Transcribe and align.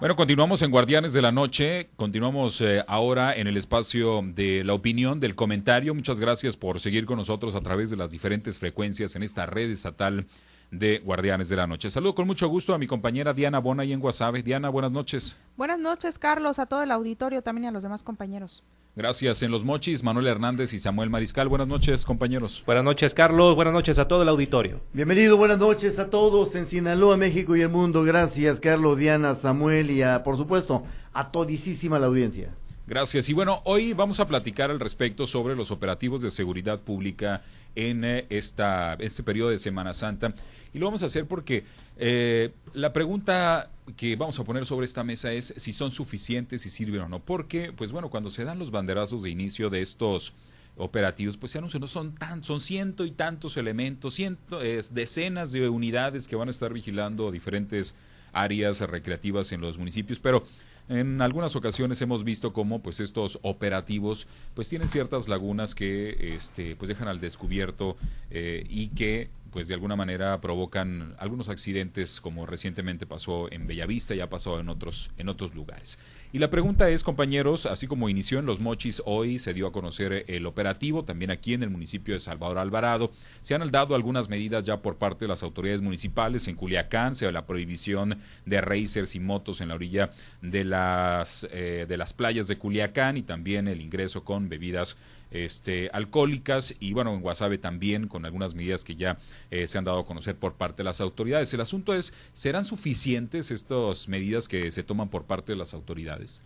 Bueno, 0.00 0.16
continuamos 0.16 0.62
en 0.62 0.70
Guardianes 0.70 1.12
de 1.12 1.20
la 1.20 1.30
Noche, 1.30 1.90
continuamos 1.96 2.62
eh, 2.62 2.82
ahora 2.88 3.34
en 3.36 3.46
el 3.48 3.58
espacio 3.58 4.22
de 4.24 4.64
la 4.64 4.72
opinión, 4.72 5.20
del 5.20 5.34
comentario. 5.34 5.94
Muchas 5.94 6.18
gracias 6.18 6.56
por 6.56 6.80
seguir 6.80 7.04
con 7.04 7.18
nosotros 7.18 7.54
a 7.54 7.60
través 7.60 7.90
de 7.90 7.98
las 7.98 8.10
diferentes 8.10 8.58
frecuencias 8.58 9.14
en 9.14 9.22
esta 9.22 9.44
red 9.44 9.70
estatal 9.70 10.26
de 10.70 11.00
Guardianes 11.00 11.50
de 11.50 11.56
la 11.56 11.66
Noche. 11.66 11.90
Saludo 11.90 12.14
con 12.14 12.26
mucho 12.26 12.48
gusto 12.48 12.72
a 12.72 12.78
mi 12.78 12.86
compañera 12.86 13.34
Diana 13.34 13.58
Bona 13.58 13.84
y 13.84 13.92
en 13.92 14.00
Guasave. 14.00 14.42
Diana, 14.42 14.70
buenas 14.70 14.90
noches. 14.90 15.38
Buenas 15.58 15.78
noches, 15.78 16.18
Carlos, 16.18 16.58
a 16.58 16.64
todo 16.64 16.82
el 16.82 16.92
auditorio, 16.92 17.42
también 17.42 17.66
a 17.66 17.70
los 17.70 17.82
demás 17.82 18.02
compañeros. 18.02 18.62
Gracias. 18.96 19.42
En 19.42 19.50
Los 19.50 19.64
Mochis, 19.64 20.02
Manuel 20.02 20.26
Hernández 20.26 20.74
y 20.74 20.78
Samuel 20.78 21.10
Mariscal. 21.10 21.48
Buenas 21.48 21.68
noches, 21.68 22.04
compañeros. 22.04 22.62
Buenas 22.66 22.84
noches, 22.84 23.14
Carlos. 23.14 23.54
Buenas 23.54 23.72
noches 23.72 23.98
a 23.98 24.08
todo 24.08 24.22
el 24.22 24.28
auditorio. 24.28 24.80
Bienvenido, 24.92 25.36
buenas 25.36 25.58
noches 25.58 25.98
a 26.00 26.10
todos 26.10 26.54
en 26.56 26.66
Sinaloa, 26.66 27.16
México 27.16 27.54
y 27.54 27.62
el 27.62 27.68
mundo. 27.68 28.02
Gracias, 28.02 28.58
Carlos, 28.58 28.98
Diana, 28.98 29.36
Samuel 29.36 29.90
y, 29.90 30.02
a, 30.02 30.24
por 30.24 30.36
supuesto, 30.36 30.84
a 31.12 31.30
todísima 31.30 31.98
la 31.98 32.08
audiencia. 32.08 32.52
Gracias. 32.90 33.28
Y 33.28 33.34
bueno, 33.34 33.62
hoy 33.66 33.92
vamos 33.92 34.18
a 34.18 34.26
platicar 34.26 34.72
al 34.72 34.80
respecto 34.80 35.24
sobre 35.24 35.54
los 35.54 35.70
operativos 35.70 36.22
de 36.22 36.30
seguridad 36.32 36.80
pública 36.80 37.40
en 37.76 38.04
eh, 38.04 38.26
esta, 38.30 38.94
este 38.94 39.22
periodo 39.22 39.50
de 39.50 39.60
Semana 39.60 39.94
Santa. 39.94 40.34
Y 40.74 40.80
lo 40.80 40.86
vamos 40.86 41.04
a 41.04 41.06
hacer 41.06 41.26
porque 41.26 41.62
eh, 41.98 42.50
la 42.74 42.92
pregunta 42.92 43.70
que 43.96 44.16
vamos 44.16 44.40
a 44.40 44.44
poner 44.44 44.66
sobre 44.66 44.86
esta 44.86 45.04
mesa 45.04 45.30
es 45.32 45.54
si 45.56 45.72
son 45.72 45.92
suficientes, 45.92 46.62
si 46.62 46.70
sirven 46.70 47.02
o 47.02 47.08
no. 47.08 47.20
Porque, 47.20 47.72
pues 47.72 47.92
bueno, 47.92 48.10
cuando 48.10 48.28
se 48.28 48.42
dan 48.42 48.58
los 48.58 48.72
banderazos 48.72 49.22
de 49.22 49.30
inicio 49.30 49.70
de 49.70 49.82
estos 49.82 50.32
operativos, 50.76 51.36
pues 51.36 51.52
se 51.52 51.58
anuncian, 51.58 51.82
no 51.82 51.86
son 51.86 52.16
tan, 52.16 52.42
son 52.42 52.58
ciento 52.58 53.04
y 53.04 53.12
tantos 53.12 53.56
elementos, 53.56 54.14
ciento, 54.14 54.58
decenas 54.58 55.52
de 55.52 55.68
unidades 55.68 56.26
que 56.26 56.34
van 56.34 56.48
a 56.48 56.50
estar 56.50 56.72
vigilando 56.72 57.30
diferentes 57.30 57.94
áreas 58.32 58.80
recreativas 58.80 59.52
en 59.52 59.60
los 59.60 59.78
municipios, 59.78 60.18
pero 60.18 60.44
en 60.90 61.22
algunas 61.22 61.54
ocasiones 61.54 62.02
hemos 62.02 62.24
visto 62.24 62.52
cómo 62.52 62.82
pues 62.82 62.98
estos 62.98 63.38
operativos 63.42 64.26
pues 64.54 64.68
tienen 64.68 64.88
ciertas 64.88 65.28
lagunas 65.28 65.74
que 65.74 66.34
este 66.34 66.74
pues 66.74 66.88
dejan 66.88 67.06
al 67.06 67.20
descubierto 67.20 67.96
eh, 68.30 68.64
y 68.68 68.88
que 68.88 69.30
pues 69.50 69.68
de 69.68 69.74
alguna 69.74 69.96
manera 69.96 70.40
provocan 70.40 71.14
algunos 71.18 71.48
accidentes 71.48 72.20
como 72.20 72.46
recientemente 72.46 73.06
pasó 73.06 73.50
en 73.50 73.66
Bellavista 73.66 74.14
y 74.14 74.20
ha 74.20 74.28
pasado 74.28 74.60
en 74.60 74.68
otros 74.68 75.10
en 75.16 75.28
otros 75.28 75.54
lugares. 75.54 75.98
Y 76.32 76.38
la 76.38 76.50
pregunta 76.50 76.88
es, 76.90 77.02
compañeros, 77.02 77.66
así 77.66 77.86
como 77.86 78.08
inició 78.08 78.38
en 78.38 78.46
Los 78.46 78.60
Mochis 78.60 79.02
hoy, 79.06 79.38
se 79.38 79.54
dio 79.54 79.66
a 79.66 79.72
conocer 79.72 80.24
el 80.28 80.46
operativo, 80.46 81.04
también 81.04 81.30
aquí 81.30 81.54
en 81.54 81.62
el 81.62 81.70
municipio 81.70 82.14
de 82.14 82.20
Salvador 82.20 82.58
Alvarado, 82.58 83.10
se 83.40 83.54
han 83.54 83.70
dado 83.70 83.94
algunas 83.94 84.28
medidas 84.28 84.64
ya 84.64 84.82
por 84.82 84.96
parte 84.96 85.24
de 85.24 85.28
las 85.28 85.42
autoridades 85.42 85.80
municipales 85.80 86.46
en 86.48 86.56
Culiacán, 86.56 87.14
se 87.14 87.30
la 87.32 87.46
prohibición 87.46 88.18
de 88.46 88.60
racers 88.60 89.14
y 89.14 89.20
motos 89.20 89.60
en 89.60 89.68
la 89.68 89.74
orilla 89.74 90.10
de 90.42 90.64
las 90.64 91.46
eh, 91.52 91.86
de 91.88 91.96
las 91.96 92.12
playas 92.12 92.48
de 92.48 92.58
Culiacán 92.58 93.16
y 93.16 93.22
también 93.22 93.68
el 93.68 93.80
ingreso 93.80 94.24
con 94.24 94.48
bebidas 94.48 94.96
este, 95.30 95.90
alcohólicas 95.92 96.74
y 96.80 96.92
bueno, 96.92 97.14
en 97.14 97.20
Guasave 97.20 97.58
también 97.58 98.08
con 98.08 98.24
algunas 98.24 98.54
medidas 98.54 98.84
que 98.84 98.96
ya 98.96 99.18
eh, 99.50 99.66
se 99.66 99.78
han 99.78 99.84
dado 99.84 100.00
a 100.00 100.06
conocer 100.06 100.36
por 100.36 100.54
parte 100.54 100.78
de 100.78 100.84
las 100.84 101.00
autoridades. 101.00 101.52
El 101.54 101.60
asunto 101.60 101.94
es, 101.94 102.12
¿serán 102.32 102.64
suficientes 102.64 103.50
estas 103.50 104.08
medidas 104.08 104.48
que 104.48 104.72
se 104.72 104.82
toman 104.82 105.08
por 105.08 105.24
parte 105.24 105.52
de 105.52 105.56
las 105.56 105.74
autoridades? 105.74 106.42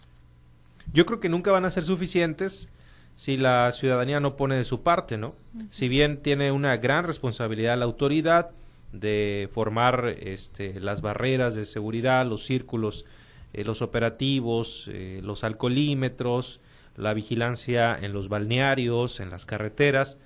Yo 0.93 1.07
creo 1.07 1.21
que 1.21 1.29
nunca 1.29 1.51
van 1.51 1.65
a 1.65 1.71
ser 1.71 1.85
suficientes 1.85 2.69
si 3.17 3.37
la 3.37 3.71
ciudadanía 3.73 4.21
no 4.21 4.37
pone 4.37 4.57
de 4.57 4.65
su 4.65 4.83
parte, 4.83 5.17
¿no? 5.17 5.35
Si 5.71 5.89
bien 5.89 6.19
tiene 6.21 6.51
una 6.51 6.77
gran 6.77 7.05
responsabilidad 7.05 7.79
la 7.79 7.85
autoridad 7.85 8.51
de 8.93 9.49
formar 9.53 10.17
este, 10.21 10.81
las 10.81 11.01
barreras 11.01 11.55
de 11.55 11.65
seguridad, 11.65 12.27
los 12.27 12.45
círculos, 12.45 13.05
eh, 13.53 13.65
los 13.65 13.83
operativos, 13.83 14.89
eh, 14.93 15.21
los 15.23 15.45
alcoholímetros, 15.45 16.61
la 16.97 17.15
vigilancia 17.15 17.99
en 18.01 18.13
los 18.13 18.29
balnearios, 18.29 19.21
en 19.21 19.31
las 19.31 19.47
carreteras, 19.47 20.19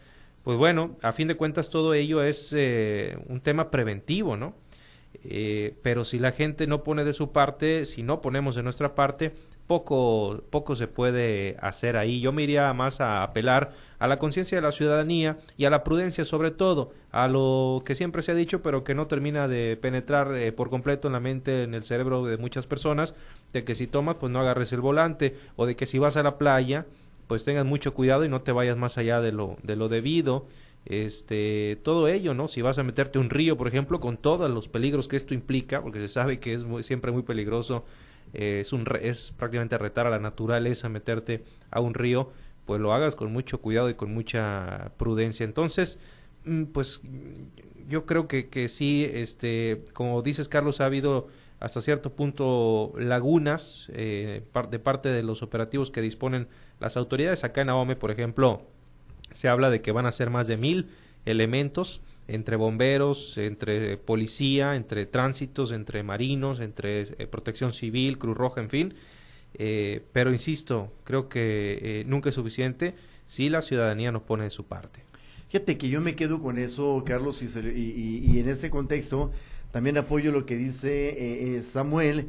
pues 0.45 0.57
bueno, 0.57 0.97
a 1.03 1.13
fin 1.13 1.29
de 1.29 1.37
cuentas 1.37 1.69
todo 1.69 1.95
ello 1.95 2.23
es 2.23 2.55
eh, 2.57 3.19
un 3.27 3.41
tema 3.41 3.71
preventivo, 3.71 4.37
¿no? 4.37 4.55
Eh, 5.25 5.75
pero 5.83 6.05
si 6.05 6.19
la 6.19 6.33
gente 6.33 6.67
no 6.67 6.85
pone 6.85 7.05
de 7.05 7.13
su 7.13 7.33
parte, 7.33 7.85
si 7.85 8.03
no 8.03 8.23
ponemos 8.23 8.55
de 8.55 8.63
nuestra 8.63 8.95
parte, 8.95 9.33
poco, 9.69 10.43
poco 10.51 10.75
se 10.75 10.89
puede 10.89 11.57
hacer 11.61 11.97
ahí. 11.97 12.21
Yo 12.21 12.33
me 12.33 12.43
iría 12.43 12.73
más 12.73 13.01
a 13.01 13.23
apelar 13.23 13.73
a 14.01 14.09
la 14.09 14.19
conciencia 14.19 14.57
de 14.57 14.63
la 14.63 14.73
ciudadanía 14.73 15.39
y 15.57 15.67
a 15.67 15.71
la 15.71 15.85
prudencia 15.85 16.25
sobre 16.25 16.51
todo, 16.51 16.93
a 17.13 17.29
lo 17.29 17.83
que 17.85 17.95
siempre 17.95 18.23
se 18.23 18.33
ha 18.33 18.35
dicho 18.35 18.63
pero 18.63 18.83
que 18.83 18.95
no 18.95 19.07
termina 19.07 19.47
de 19.47 19.79
penetrar 19.81 20.35
eh, 20.35 20.51
por 20.53 20.71
completo 20.71 21.07
en 21.07 21.13
la 21.13 21.21
mente, 21.21 21.63
en 21.63 21.75
el 21.75 21.85
cerebro 21.85 22.25
de 22.25 22.39
muchas 22.39 22.67
personas, 22.67 23.15
de 23.53 23.63
que 23.65 23.77
si 23.77 23.87
tomas 23.87 24.17
pues 24.17 24.33
no 24.33 24.41
agarres 24.41 24.73
el 24.73 24.81
volante 24.81 25.37
o 25.55 25.67
de 25.67 25.77
que 25.77 25.87
si 25.87 25.99
vas 25.99 26.17
a 26.17 26.23
la 26.25 26.39
playa 26.39 26.87
pues 27.27 27.45
tengas 27.45 27.67
mucho 27.67 27.93
cuidado 27.93 28.25
y 28.25 28.29
no 28.31 28.41
te 28.41 28.53
vayas 28.53 28.79
más 28.79 28.97
allá 28.97 29.21
de 29.21 29.33
lo, 29.33 29.59
de 29.63 29.77
lo 29.77 29.89
debido 29.89 30.47
este 30.87 31.79
todo 31.83 32.09
ello 32.09 32.33
no 32.33 32.49
si 32.49 32.63
vas 32.63 32.79
a 32.79 32.83
meterte 32.83 33.19
un 33.19 33.29
río 33.29 33.59
por 33.59 33.69
ejemplo 33.69 34.01
con 34.01 34.17
todos 34.17 34.51
los 34.51 34.69
peligros 34.69 35.07
que 35.07 35.17
esto 35.17 35.35
implica 35.35 35.83
porque 35.83 36.01
se 36.01 36.09
sabe 36.09 36.41
que 36.41 36.55
es 36.55 36.65
siempre 36.81 37.13
muy 37.13 37.23
peligroso 37.23 37.85
eh, 38.35 38.61
es 38.61 38.73
un 38.73 38.87
es 39.01 39.33
prácticamente 39.37 39.79
retar 39.79 40.07
a 40.07 40.11
la 40.11 40.19
naturaleza 40.19 40.89
meterte 40.89 41.45
a 41.71 41.81
un 41.81 41.95
río 41.95 42.33
pues 42.67 42.81
lo 42.81 42.93
hagas 42.93 43.15
con 43.17 43.33
mucho 43.33 43.63
cuidado 43.63 43.89
y 43.89 43.95
con 43.95 44.13
mucha 44.13 44.93
prudencia. 44.99 45.45
Entonces 45.45 46.01
mm, 46.45 46.65
pues 46.65 47.01
yo 47.89 48.05
creo 48.05 48.29
que, 48.29 48.49
que 48.49 48.69
sí 48.69 49.09
este 49.13 49.85
como 49.95 50.23
dices 50.23 50.49
Carlos 50.49 50.81
ha 50.81 50.87
habido 50.87 51.29
hasta 51.61 51.81
cierto 51.81 52.13
punto 52.13 52.93
lagunas 52.99 53.91
eh, 53.93 54.43
de 54.71 54.79
parte 54.79 55.09
de 55.09 55.23
los 55.23 55.43
operativos 55.43 55.91
que 55.91 56.01
disponen 56.01 56.49
las 56.79 56.97
autoridades. 56.97 57.45
Acá 57.45 57.63
en 57.63 57.71
Ahome 57.71 57.97
por 57.97 58.11
ejemplo 58.11 58.63
se 59.33 59.49
habla 59.49 59.71
de 59.71 59.81
que 59.81 59.93
van 59.93 60.07
a 60.07 60.13
ser 60.13 60.31
más 60.31 60.47
de 60.47 60.57
mil 60.57 60.89
elementos 61.25 62.03
entre 62.29 62.57
bomberos, 62.57 63.37
entre 63.39 63.97
policía, 63.97 64.77
entre 64.77 65.07
tránsitos, 65.07 65.73
entre 65.73 66.03
marinos, 66.03 66.61
entre 66.61 67.03
eh, 67.03 67.27
protección 67.27 67.73
civil, 67.73 68.19
Cruz 68.19 68.37
Roja, 68.37 68.61
en 68.61 68.71
fin. 68.71 68.95
Eh, 69.55 70.05
pero 70.13 70.31
insisto, 70.31 70.93
creo 71.05 71.29
que 71.29 71.79
eh, 71.83 72.05
nunca 72.07 72.29
es 72.29 72.35
suficiente 72.35 72.95
si 73.27 73.49
la 73.49 73.63
ciudadanía 73.63 74.13
no 74.13 74.25
pone 74.25 74.45
de 74.45 74.51
su 74.51 74.67
parte. 74.67 75.03
Fíjate 75.49 75.79
que 75.79 75.89
yo 75.89 76.03
me 76.03 76.15
quedo 76.15 76.41
con 76.41 76.59
eso, 76.59 77.03
Carlos, 77.07 77.43
y, 77.43 78.21
y, 78.31 78.39
en 78.39 78.49
ese 78.51 78.69
contexto 78.69 79.33
también 79.71 79.97
apoyo 79.97 80.31
lo 80.31 80.45
que 80.45 80.57
dice 80.57 81.63
Samuel. 81.63 82.29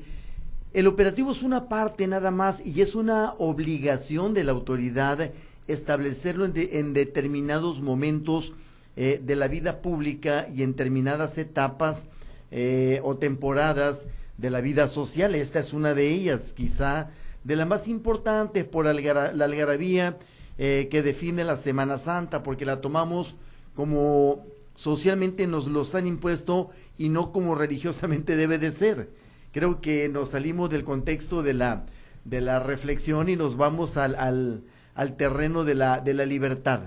El 0.73 0.87
operativo 0.87 1.31
es 1.31 1.43
una 1.43 1.67
parte 1.67 2.07
nada 2.07 2.31
más 2.31 2.65
y 2.65 2.79
es 2.79 2.95
una 2.95 3.33
obligación 3.37 4.33
de 4.33 4.45
la 4.45 4.53
autoridad 4.53 5.31
establecerlo 5.69 6.45
en, 6.45 6.93
determinados 6.93 7.79
momentos 7.81 8.53
eh, 8.95 9.21
de 9.23 9.35
la 9.35 9.47
vida 9.47 9.81
pública 9.81 10.47
y 10.53 10.63
en 10.63 10.71
determinadas 10.71 11.37
etapas 11.37 12.05
eh, 12.51 13.01
o 13.03 13.17
temporadas 13.17 14.07
de 14.37 14.49
la 14.49 14.61
vida 14.61 14.87
social. 14.87 15.35
Esta 15.35 15.59
es 15.59 15.73
una 15.73 15.93
de 15.93 16.09
ellas, 16.09 16.53
quizá 16.53 17.09
de 17.43 17.55
las 17.55 17.67
más 17.67 17.87
importantes 17.87 18.65
por 18.65 18.85
la 18.85 18.91
algarabía 18.91 20.17
eh, 20.57 20.87
que 20.91 21.01
define 21.01 21.43
la 21.43 21.57
Semana 21.57 21.97
Santa, 21.97 22.43
porque 22.43 22.65
la 22.65 22.81
tomamos 22.81 23.35
como 23.75 24.45
socialmente 24.75 25.47
nos 25.47 25.67
los 25.67 25.95
han 25.95 26.07
impuesto 26.07 26.69
y 26.97 27.09
no 27.09 27.31
como 27.31 27.55
religiosamente 27.55 28.35
debe 28.37 28.57
de 28.57 28.71
ser. 28.71 29.09
Creo 29.51 29.81
que 29.81 30.09
nos 30.09 30.29
salimos 30.29 30.69
del 30.69 30.83
contexto 30.83 31.43
de 31.43 31.53
la, 31.53 31.85
de 32.25 32.41
la 32.41 32.59
reflexión 32.59 33.29
y 33.29 33.35
nos 33.35 33.57
vamos 33.57 33.97
al, 33.97 34.15
al 34.15 34.63
al 34.99 35.15
terreno 35.15 35.63
de 35.63 35.75
la, 35.75 36.01
de 36.01 36.13
la 36.13 36.25
libertad. 36.25 36.81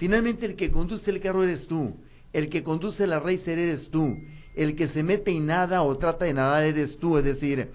Finalmente 0.00 0.46
el 0.46 0.56
que 0.56 0.70
conduce 0.70 1.10
el 1.10 1.20
carro 1.20 1.42
eres 1.42 1.66
tú, 1.66 1.94
el 2.32 2.48
que 2.48 2.62
conduce 2.62 3.06
la 3.06 3.20
racer 3.20 3.58
eres 3.58 3.90
tú, 3.90 4.16
el 4.54 4.74
que 4.74 4.88
se 4.88 5.02
mete 5.02 5.30
y 5.30 5.40
nada 5.40 5.82
o 5.82 5.94
trata 5.98 6.24
de 6.24 6.32
nadar 6.32 6.64
eres 6.64 6.96
tú, 6.96 7.18
es 7.18 7.24
decir, 7.24 7.68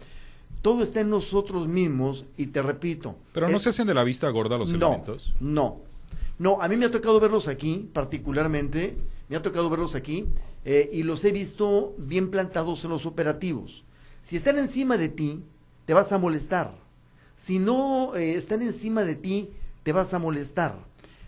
todo 0.63 0.81
está 0.81 1.01
en 1.01 1.11
nosotros 1.11 1.67
mismos 1.67 2.25
y 2.35 2.47
te 2.47 2.63
repito. 2.63 3.15
Pero 3.31 3.47
no 3.47 3.59
se 3.59 3.69
hacen 3.69 3.85
de 3.85 3.93
la 3.93 4.03
vista 4.03 4.27
gorda 4.31 4.57
los 4.57 4.73
elementos. 4.73 5.35
No, 5.39 5.81
no, 6.39 6.59
a 6.59 6.67
mí 6.67 6.77
me 6.77 6.87
ha 6.87 6.91
tocado 6.91 7.19
verlos 7.19 7.47
aquí, 7.47 7.87
particularmente, 7.93 8.97
me 9.29 9.37
ha 9.37 9.43
tocado 9.43 9.69
verlos 9.69 9.93
aquí 9.93 10.25
eh, 10.65 10.89
y 10.91 11.03
los 11.03 11.23
he 11.25 11.31
visto 11.31 11.93
bien 11.99 12.31
plantados 12.31 12.83
en 12.85 12.89
los 12.89 13.05
operativos. 13.05 13.83
Si 14.23 14.35
están 14.35 14.57
encima 14.57 14.97
de 14.97 15.09
ti, 15.09 15.43
te 15.85 15.93
vas 15.93 16.11
a 16.11 16.17
molestar. 16.17 16.75
Si 17.37 17.59
no 17.59 18.15
eh, 18.15 18.33
están 18.33 18.63
encima 18.63 19.03
de 19.03 19.13
ti, 19.13 19.51
te 19.83 19.91
vas 19.91 20.15
a 20.15 20.17
molestar. 20.17 20.75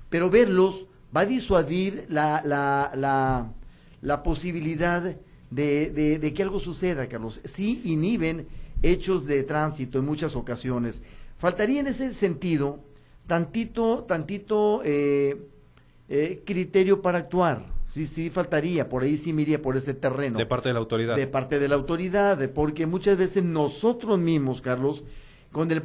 Pero 0.10 0.30
verlos 0.30 0.87
va 1.16 1.22
a 1.22 1.26
disuadir 1.26 2.06
la, 2.10 2.42
la, 2.46 2.92
la, 2.96 3.54
la 4.02 4.24
posibilidad 4.24 5.18
de, 5.50 6.20
de, 6.20 6.34
que 6.34 6.44
algo 6.44 6.60
suceda, 6.60 7.08
Carlos. 7.08 7.42
Sí 7.44 7.82
inhiben 7.84 8.48
hechos 8.82 9.26
de 9.26 9.44
tránsito 9.44 10.00
en 10.00 10.06
muchas 10.06 10.36
ocasiones. 10.36 11.02
Faltaría 11.38 11.80
en 11.80 11.88
ese 11.88 12.14
sentido 12.14 12.80
tantito, 13.28 14.04
tantito 14.04 14.82
eh, 14.84 15.48
eh, 16.10 16.42
criterio 16.46 17.02
para 17.02 17.20
actuar, 17.20 17.66
sí, 17.84 18.08
sí 18.08 18.30
faltaría, 18.30 18.90
por 18.90 19.04
ahí 19.04 19.18
sí 19.18 19.34
me 19.34 19.44
iría 19.44 19.62
por 19.62 19.78
ese 19.78 19.94
terreno. 19.94 20.38
De 20.38 20.46
parte 20.46 20.70
de 20.70 20.74
la 20.74 20.80
autoridad. 20.80 21.16
De 21.16 21.28
parte 21.28 21.60
de 21.60 21.68
la 21.68 21.76
autoridad, 21.76 22.50
porque 22.52 22.86
muchas 22.86 23.18
veces 23.18 23.44
nosotros 23.44 24.18
mismos, 24.18 24.62
Carlos, 24.62 25.04
con 25.52 25.72
el 25.72 25.84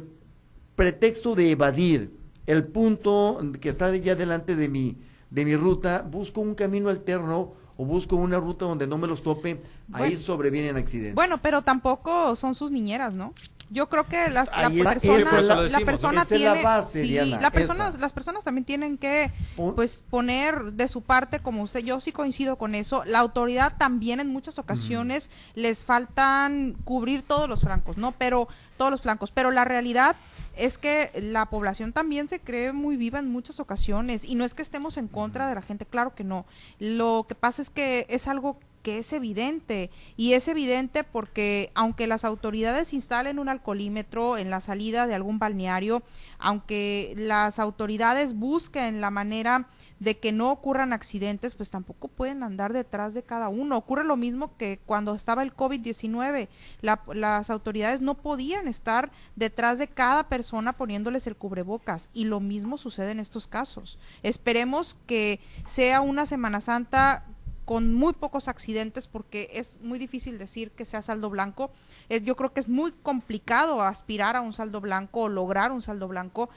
pretexto 0.75 1.35
de 1.35 1.51
evadir 1.51 2.11
el 2.45 2.65
punto 2.65 3.39
que 3.59 3.69
está 3.69 3.95
ya 3.95 4.15
delante 4.15 4.55
de 4.55 4.69
mi, 4.69 4.97
de 5.33 5.45
mi 5.45 5.55
ruta, 5.55 6.03
busco 6.07 6.41
un 6.41 6.53
camino 6.53 6.89
alterno 6.89 7.53
o 7.75 7.85
busco 7.85 8.15
una 8.15 8.39
ruta 8.39 8.65
donde 8.65 8.85
no 8.85 8.99
me 8.99 9.07
los 9.07 9.23
tope, 9.23 9.59
ahí 9.91 10.15
sobrevienen 10.15 10.77
accidentes. 10.77 11.15
Bueno, 11.15 11.39
pero 11.39 11.63
tampoco 11.63 12.35
son 12.35 12.53
sus 12.53 12.69
niñeras, 12.69 13.13
¿no? 13.13 13.33
Yo 13.73 13.89
creo 13.89 14.07
que 14.07 14.29
las, 14.29 14.49
la 14.49 14.69
persona, 14.69 15.65
es 15.65 15.83
persona 15.83 16.21
Esa 16.21 16.35
es 16.35 16.41
la 16.41 16.51
tiene, 16.53 16.63
base, 16.63 17.01
sí, 17.01 17.09
Diana, 17.09 17.41
la 17.41 17.51
persona- 17.51 17.89
esa. 17.89 17.97
las 17.97 18.13
personas 18.13 18.43
también 18.43 18.65
tienen 18.65 18.97
que, 18.99 19.31
pues, 19.75 20.05
poner 20.09 20.73
de 20.73 20.87
su 20.87 21.01
parte, 21.01 21.39
como 21.39 21.63
usted, 21.63 21.79
yo 21.79 21.99
sí 21.99 22.11
coincido 22.11 22.55
con 22.57 22.75
eso. 22.75 23.03
La 23.05 23.19
autoridad 23.19 23.73
también 23.77 24.19
en 24.19 24.27
muchas 24.29 24.59
ocasiones 24.59 25.29
les 25.55 25.83
faltan 25.83 26.77
cubrir 26.85 27.23
todos 27.23 27.49
los 27.49 27.61
flancos, 27.61 27.97
¿no? 27.97 28.11
Pero 28.11 28.47
todos 28.77 28.91
los 28.91 29.01
flancos, 29.01 29.31
pero 29.31 29.49
la 29.51 29.65
realidad 29.65 30.15
es 30.55 30.77
que 30.77 31.11
la 31.21 31.47
población 31.47 31.93
también 31.93 32.27
se 32.29 32.39
cree 32.39 32.73
muy 32.73 32.95
viva 32.95 33.17
en 33.19 33.31
muchas 33.31 33.59
ocasiones 33.59 34.23
y 34.23 34.35
no 34.35 34.45
es 34.45 34.53
que 34.53 34.61
estemos 34.61 34.97
en 34.97 35.07
contra 35.07 35.47
de 35.47 35.55
la 35.55 35.61
gente, 35.61 35.85
claro 35.85 36.13
que 36.13 36.23
no. 36.23 36.45
Lo 36.79 37.25
que 37.27 37.33
pasa 37.35 37.61
es 37.61 37.69
que 37.69 38.05
es 38.09 38.27
algo 38.27 38.57
que 38.83 38.99
es 38.99 39.11
evidente 39.13 39.89
y 40.17 40.33
es 40.33 40.47
evidente 40.47 41.03
porque 41.03 41.71
aunque 41.73 42.05
las 42.05 42.23
autoridades 42.25 42.93
instalen 42.93 43.39
un 43.39 43.49
alcoholímetro 43.49 44.37
en 44.37 44.49
la 44.51 44.61
salida 44.61 45.07
de 45.07 45.15
algún 45.15 45.39
balneario, 45.39 46.03
aunque 46.37 47.13
las 47.17 47.57
autoridades 47.57 48.35
busquen 48.35 49.01
la 49.01 49.09
manera 49.09 49.67
de 49.99 50.19
que 50.19 50.33
no 50.33 50.51
ocurran 50.51 50.91
accidentes, 50.91 51.55
pues 51.55 51.69
tampoco 51.71 52.09
pueden 52.09 52.43
andar 52.43 52.73
detrás 52.73 53.13
de 53.13 53.23
cada 53.23 53.47
uno. 53.47 53.77
Ocurre 53.77 54.03
lo 54.03 54.17
mismo 54.17 54.57
que 54.57 54.79
cuando 54.85 55.15
estaba 55.15 55.43
el 55.43 55.55
COVID-19, 55.55 56.49
la- 56.81 57.01
las 57.13 57.49
autoridades 57.49 58.01
no 58.01 58.15
podían 58.15 58.67
estar 58.67 59.11
detrás 59.37 59.79
de 59.79 59.87
cada 59.87 60.27
persona 60.27 60.73
poniéndoles 60.73 61.25
el 61.27 61.37
cubrebocas 61.37 62.09
y 62.13 62.25
lo 62.25 62.41
mismo 62.41 62.77
sucede 62.77 63.11
en 63.11 63.19
estos 63.21 63.47
casos. 63.47 63.97
Esperemos 64.23 64.97
que 65.07 65.39
sea 65.65 66.01
una 66.01 66.25
Semana 66.25 66.59
Santa 66.59 67.23
con 67.65 67.93
muy 67.93 68.13
pocos 68.13 68.47
accidentes 68.47 69.07
porque 69.07 69.49
es 69.53 69.79
muy 69.81 69.99
difícil 69.99 70.37
decir 70.37 70.71
que 70.71 70.85
sea 70.85 71.01
saldo 71.01 71.29
blanco. 71.29 71.71
Es, 72.09 72.23
yo 72.23 72.35
creo 72.35 72.53
que 72.53 72.59
es 72.59 72.69
muy 72.69 72.91
complicado 72.91 73.81
aspirar 73.81 74.35
a 74.35 74.41
un 74.41 74.53
saldo 74.53 74.81
blanco 74.81 75.21
o 75.21 75.29
lograr 75.29 75.71
un 75.71 75.81
saldo 75.81 76.07
blanco, 76.07 76.49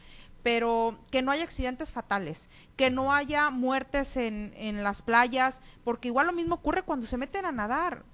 pero 0.42 0.98
que 1.10 1.22
no 1.22 1.30
haya 1.30 1.44
accidentes 1.44 1.90
fatales, 1.92 2.48
que 2.76 2.90
no 2.90 3.12
haya 3.12 3.50
muertes 3.50 4.16
en, 4.16 4.52
en 4.56 4.82
las 4.82 5.02
playas, 5.02 5.60
porque 5.84 6.08
igual 6.08 6.26
lo 6.26 6.32
mismo 6.32 6.56
ocurre 6.56 6.82
cuando 6.82 7.06
se 7.06 7.16
meten 7.16 7.46
a 7.46 7.52
nadar. 7.52 8.04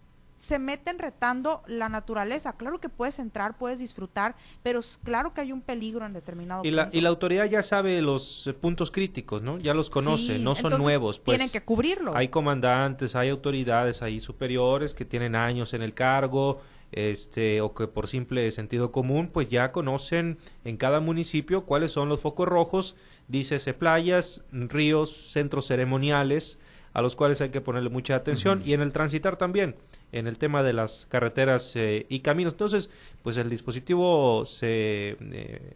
Se 0.43 0.59
meten 0.59 0.99
retando 0.99 1.63
la 1.67 1.89
naturaleza. 1.89 2.53
Claro 2.55 2.81
que 2.81 2.89
puedes 2.89 3.19
entrar, 3.19 3.57
puedes 3.57 3.79
disfrutar, 3.79 4.35
pero 4.63 4.81
es 4.81 4.99
claro 5.03 5.33
que 5.33 5.41
hay 5.41 5.53
un 5.53 5.63
peligro 5.63 6.05
en 6.05 6.13
determinado 6.13 6.63
Y 6.65 6.71
la, 6.73 6.85
punto. 6.85 6.99
y 6.99 7.01
la 7.01 7.09
autoridad 7.09 7.47
ya 7.49 7.63
sabe 7.63 8.03
los 8.03 8.49
eh, 8.49 8.53
puntos 8.53 8.91
críticos, 8.91 9.41
¿no? 9.41 9.59
Ya 9.59 9.73
los 9.73 9.89
conoce, 9.89 10.37
Sí, 10.37 10.43
no 10.43 10.55
son 10.55 10.67
entonces 10.73 10.79
nuevos. 10.81 11.21
Pues 11.21 11.39
tienen 11.39 11.51
que 11.51 11.63
cubrirlos. 11.63 12.15
Hay 12.15 12.29
comandantes, 12.29 13.17
hay 13.17 13.31
autoridades 13.31 14.03
ahí 14.03 14.21
superiores 14.21 14.95
que 14.95 15.05
tienen 15.05 15.37
años 15.37 15.73
en 15.75 15.83
el 15.83 15.95
cargo, 15.95 16.61
este, 16.91 17.61
o 17.61 17.73
que 17.73 17.87
por 17.87 18.07
simple 18.09 18.51
sentido 18.51 18.93
común, 18.93 19.31
pues 19.33 19.49
ya 19.49 19.73
conocen 19.73 20.39
en 20.65 20.77
cada 20.77 21.01
municipio 21.01 21.65
cuáles 21.65 21.93
son 21.93 22.09
los 22.09 22.21
focos 22.21 22.49
rojos, 22.49 22.97
dícese 23.29 23.75
playas, 23.75 24.45
ríos, 24.51 25.31
centros 25.31 25.67
ceremoniales, 25.69 26.59
a 26.93 27.01
los 27.01 27.17
cuales 27.17 27.41
hay 27.41 27.49
que 27.49 27.63
ponerle 27.63 27.89
mucha 27.89 28.17
atención, 28.17 28.61
y 28.65 28.75
en 28.75 28.83
el 28.83 28.93
transitar 28.93 29.37
también, 29.37 29.77
en 30.13 30.27
el 30.27 30.39
tema 30.39 30.63
de 30.63 30.73
las 30.73 31.07
carreteras 31.11 31.75
eh, 31.75 32.07
y 32.09 32.21
caminos. 32.21 32.53
Entonces, 32.53 32.91
pues 33.23 33.37
el 33.39 33.51
dispositivo 33.51 34.45
se 34.45 34.69
eh, 34.69 35.17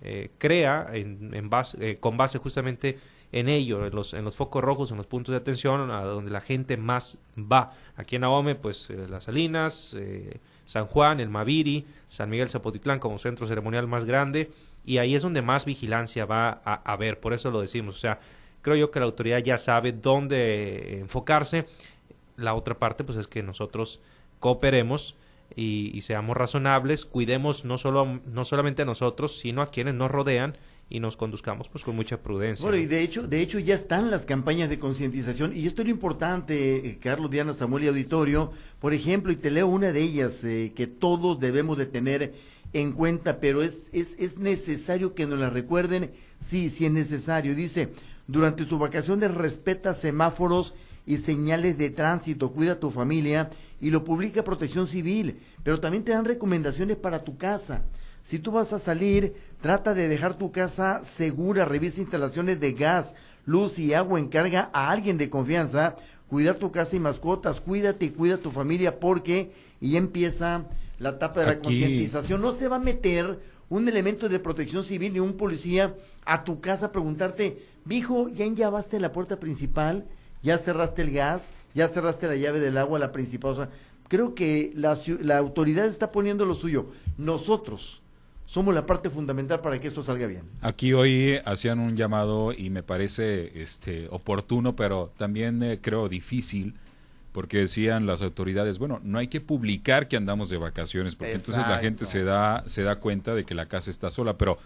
eh, 0.03 0.31
crea 0.39 0.89
en, 0.93 1.35
en 1.35 1.51
base, 1.51 1.77
eh, 1.81 1.97
con 1.99 2.17
base 2.17 2.39
justamente 2.39 2.99
en 3.33 3.49
ello, 3.49 3.85
en 3.85 3.95
los, 3.95 4.15
en 4.15 4.25
los 4.25 4.37
focos 4.37 4.63
rojos, 4.63 4.91
en 4.93 4.99
los 4.99 5.07
puntos 5.07 5.33
de 5.33 5.39
atención, 5.39 5.91
a 5.91 6.03
donde 6.03 6.31
la 6.31 6.41
gente 6.41 6.77
más 6.77 7.19
va. 7.37 7.73
Aquí 7.97 8.17
en 8.17 8.25
Ahome, 8.25 8.55
pues 8.55 8.89
eh, 8.91 9.07
Las 9.09 9.25
Salinas, 9.25 9.97
San 10.65 10.87
Juan, 10.87 11.19
el 11.21 11.29
Maviri, 11.29 11.85
San 12.09 12.31
Miguel 12.31 12.49
Zapotitlán 12.49 12.99
como 13.01 13.19
centro 13.19 13.47
ceremonial 13.47 13.89
más 13.89 14.05
grande, 14.05 14.51
y 14.85 14.99
ahí 14.99 15.17
es 15.17 15.23
donde 15.23 15.43
más 15.43 15.65
vigilancia 15.65 16.25
va 16.25 16.61
a 16.65 16.93
haber, 16.93 17.19
por 17.19 17.33
eso 17.33 17.51
lo 17.51 17.61
decimos. 17.61 17.97
O 17.97 17.99
sea, 17.99 18.21
creo 18.63 18.77
yo 18.77 18.91
que 18.91 19.01
la 19.01 19.07
autoridad 19.07 19.39
ya 19.39 19.59
sabe 19.59 19.93
dónde 19.93 21.01
enfocarse. 21.01 21.67
La 22.37 22.55
otra 22.55 22.79
parte, 22.79 23.03
pues 23.03 23.19
es 23.19 23.27
que 23.27 23.43
nosotros 23.43 24.01
cooperemos 24.41 25.17
y, 25.55 25.91
y 25.97 26.01
seamos 26.03 26.37
razonables, 26.37 27.05
cuidemos 27.05 27.65
no 27.65 27.79
solo 27.79 28.21
no 28.27 28.45
solamente 28.45 28.83
a 28.83 28.85
nosotros, 28.85 29.39
sino 29.39 29.63
a 29.63 29.71
quienes 29.71 29.95
nos 29.95 30.11
rodean 30.11 30.57
y 30.89 31.01
nos 31.01 31.17
conduzcamos 31.17 31.69
pues 31.69 31.83
con 31.83 31.97
mucha 31.97 32.23
prudencia. 32.23 32.63
Bueno, 32.63 32.79
¿no? 32.79 32.83
y 32.83 32.87
de 32.87 33.03
hecho, 33.03 33.27
de 33.27 33.41
hecho 33.41 33.59
ya 33.59 33.75
están 33.75 34.11
las 34.11 34.25
campañas 34.25 34.69
de 34.69 34.79
concientización 34.79 35.57
y 35.57 35.67
esto 35.67 35.83
es 35.83 35.89
lo 35.89 35.95
importante, 35.95 36.89
eh, 36.89 36.99
Carlos, 37.01 37.31
Diana, 37.31 37.55
Samuel 37.55 37.85
y 37.85 37.89
Auditorio, 37.89 38.53
por 38.81 38.95
ejemplo, 38.95 39.33
y 39.33 39.37
te 39.37 39.51
leo 39.51 39.67
una 39.67 39.93
de 39.93 40.01
ellas 40.01 40.45
eh, 40.45 40.73
que 40.75 40.87
todos 40.87 41.41
debemos 41.41 41.77
de 41.77 41.87
tener 41.87 42.35
en 42.73 42.93
cuenta, 42.93 43.41
pero 43.41 43.63
es, 43.63 43.89
es, 43.93 44.15
es 44.19 44.39
necesario 44.39 45.15
que 45.15 45.27
nos 45.27 45.39
la 45.39 45.51
recuerden, 45.51 46.13
sí, 46.41 46.71
sí 46.71 46.87
es 46.87 46.93
necesario. 46.93 47.55
Dice, 47.55 47.93
durante 48.27 48.65
tu 48.65 48.79
vacaciones 48.79 49.35
respeta 49.35 49.95
semáforos 49.95 50.75
y 51.07 51.19
señales 51.19 51.79
de 51.79 51.91
tránsito, 51.91 52.53
cuida 52.53 52.73
a 52.73 52.81
tu 52.81 52.91
familia 52.91 53.49
y 53.81 53.91
lo 53.91 54.05
publica 54.05 54.45
Protección 54.45 54.87
Civil, 54.87 55.39
pero 55.63 55.81
también 55.81 56.05
te 56.05 56.13
dan 56.13 56.25
recomendaciones 56.25 56.97
para 56.97 57.25
tu 57.25 57.37
casa. 57.37 57.83
Si 58.23 58.41
tú 58.41 58.51
vas 58.51 58.73
a 58.73 58.81
salir, 58.81 59.35
trata 59.61 59.95
de 59.95 60.09
dejar 60.09 60.37
tu 60.37 60.51
casa 60.51 61.01
segura, 61.05 61.65
revisa 61.65 62.01
instalaciones 62.01 62.59
de 62.59 62.73
gas, 62.73 63.15
luz 63.45 63.79
y 63.79 63.95
agua, 63.95 64.19
encarga 64.19 64.69
a 64.73 64.91
alguien 64.91 65.17
de 65.17 65.31
confianza, 65.31 65.95
cuidar 66.29 66.57
tu 66.57 66.73
casa 66.73 66.97
y 66.97 66.99
mascotas, 66.99 67.61
cuídate 67.61 68.07
y 68.07 68.11
cuida 68.11 68.35
a 68.35 68.39
tu 68.39 68.51
familia 68.51 68.99
porque 68.99 69.53
y 69.81 69.93
ya 69.93 69.99
empieza 69.99 70.67
la 70.99 71.11
etapa 71.11 71.41
de 71.41 71.47
la 71.47 71.59
concientización. 71.59 72.43
No 72.43 72.51
se 72.51 72.67
va 72.67 72.77
a 72.77 72.81
meter 72.81 73.39
un 73.69 73.89
elemento 73.89 74.29
de 74.29 74.41
protección 74.41 74.83
civil 74.83 75.13
ni 75.13 75.21
un 75.21 75.35
policía 75.35 75.95
a 76.25 76.43
tu 76.43 76.61
casa 76.61 76.87
a 76.87 76.93
preguntarte, 76.93 77.63
mijo, 77.85 78.29
¿ya 78.29 78.45
enllavaste 78.45 78.99
la 78.99 79.13
puerta 79.13 79.39
principal? 79.39 80.07
¿Ya 80.47 80.59
cerraste 80.59 81.03
el 81.03 81.11
gas? 81.11 81.51
¿Ya 81.75 81.89
cerraste 81.89 82.29
la 82.29 82.37
llave 82.37 82.61
del 82.61 82.79
agua, 82.79 83.01
la 83.01 83.11
principal? 83.11 83.51
O 83.51 83.55
sea, 83.57 83.69
creo 84.07 84.37
que 84.37 84.71
la, 84.77 84.97
la 85.21 85.39
autoridad 85.39 85.87
está 85.87 86.13
poniendo 86.13 86.47
lo 86.47 86.55
suyo. 86.55 86.87
Nosotros 87.19 88.01
somos 88.45 88.73
la 88.73 88.87
parte 88.87 89.11
fundamental 89.11 89.61
para 89.61 89.81
que 89.81 89.89
esto 89.89 90.05
salga 90.05 90.29
bien. 90.29 90.43
Aquí 90.61 90.93
hoy 90.93 91.41
hacían 91.45 91.81
un 91.81 91.97
llamado 91.97 92.53
y 92.53 92.71
me 92.71 92.85
parece 92.85 93.61
este 93.61 94.07
oportuno, 94.11 94.77
pero 94.77 95.13
también 95.17 95.61
eh, 95.65 95.81
creo 95.83 96.09
difícil, 96.09 96.77
porque 97.33 97.59
decían 97.59 98.07
las 98.07 98.23
autoridades, 98.23 98.79
bueno, 98.79 99.01
no 99.03 99.19
hay 99.19 99.27
que 99.27 99.41
publicar 99.41 100.07
que 100.07 100.17
andamos 100.17 100.49
de 100.49 100.59
vacaciones, 100.59 101.17
porque 101.17 101.33
entonces 101.33 101.67
la 101.69 101.81
gente 101.81 102.07
se 102.07 102.23
da, 102.23 102.63
se 102.69 102.85
da 102.85 103.01
cuenta 103.01 103.35
de 103.35 103.45
que 103.45 103.57
la 103.57 103.67
casa 103.67 103.91
está 103.91 104.11
sola, 104.11 104.39
pero 104.39 104.59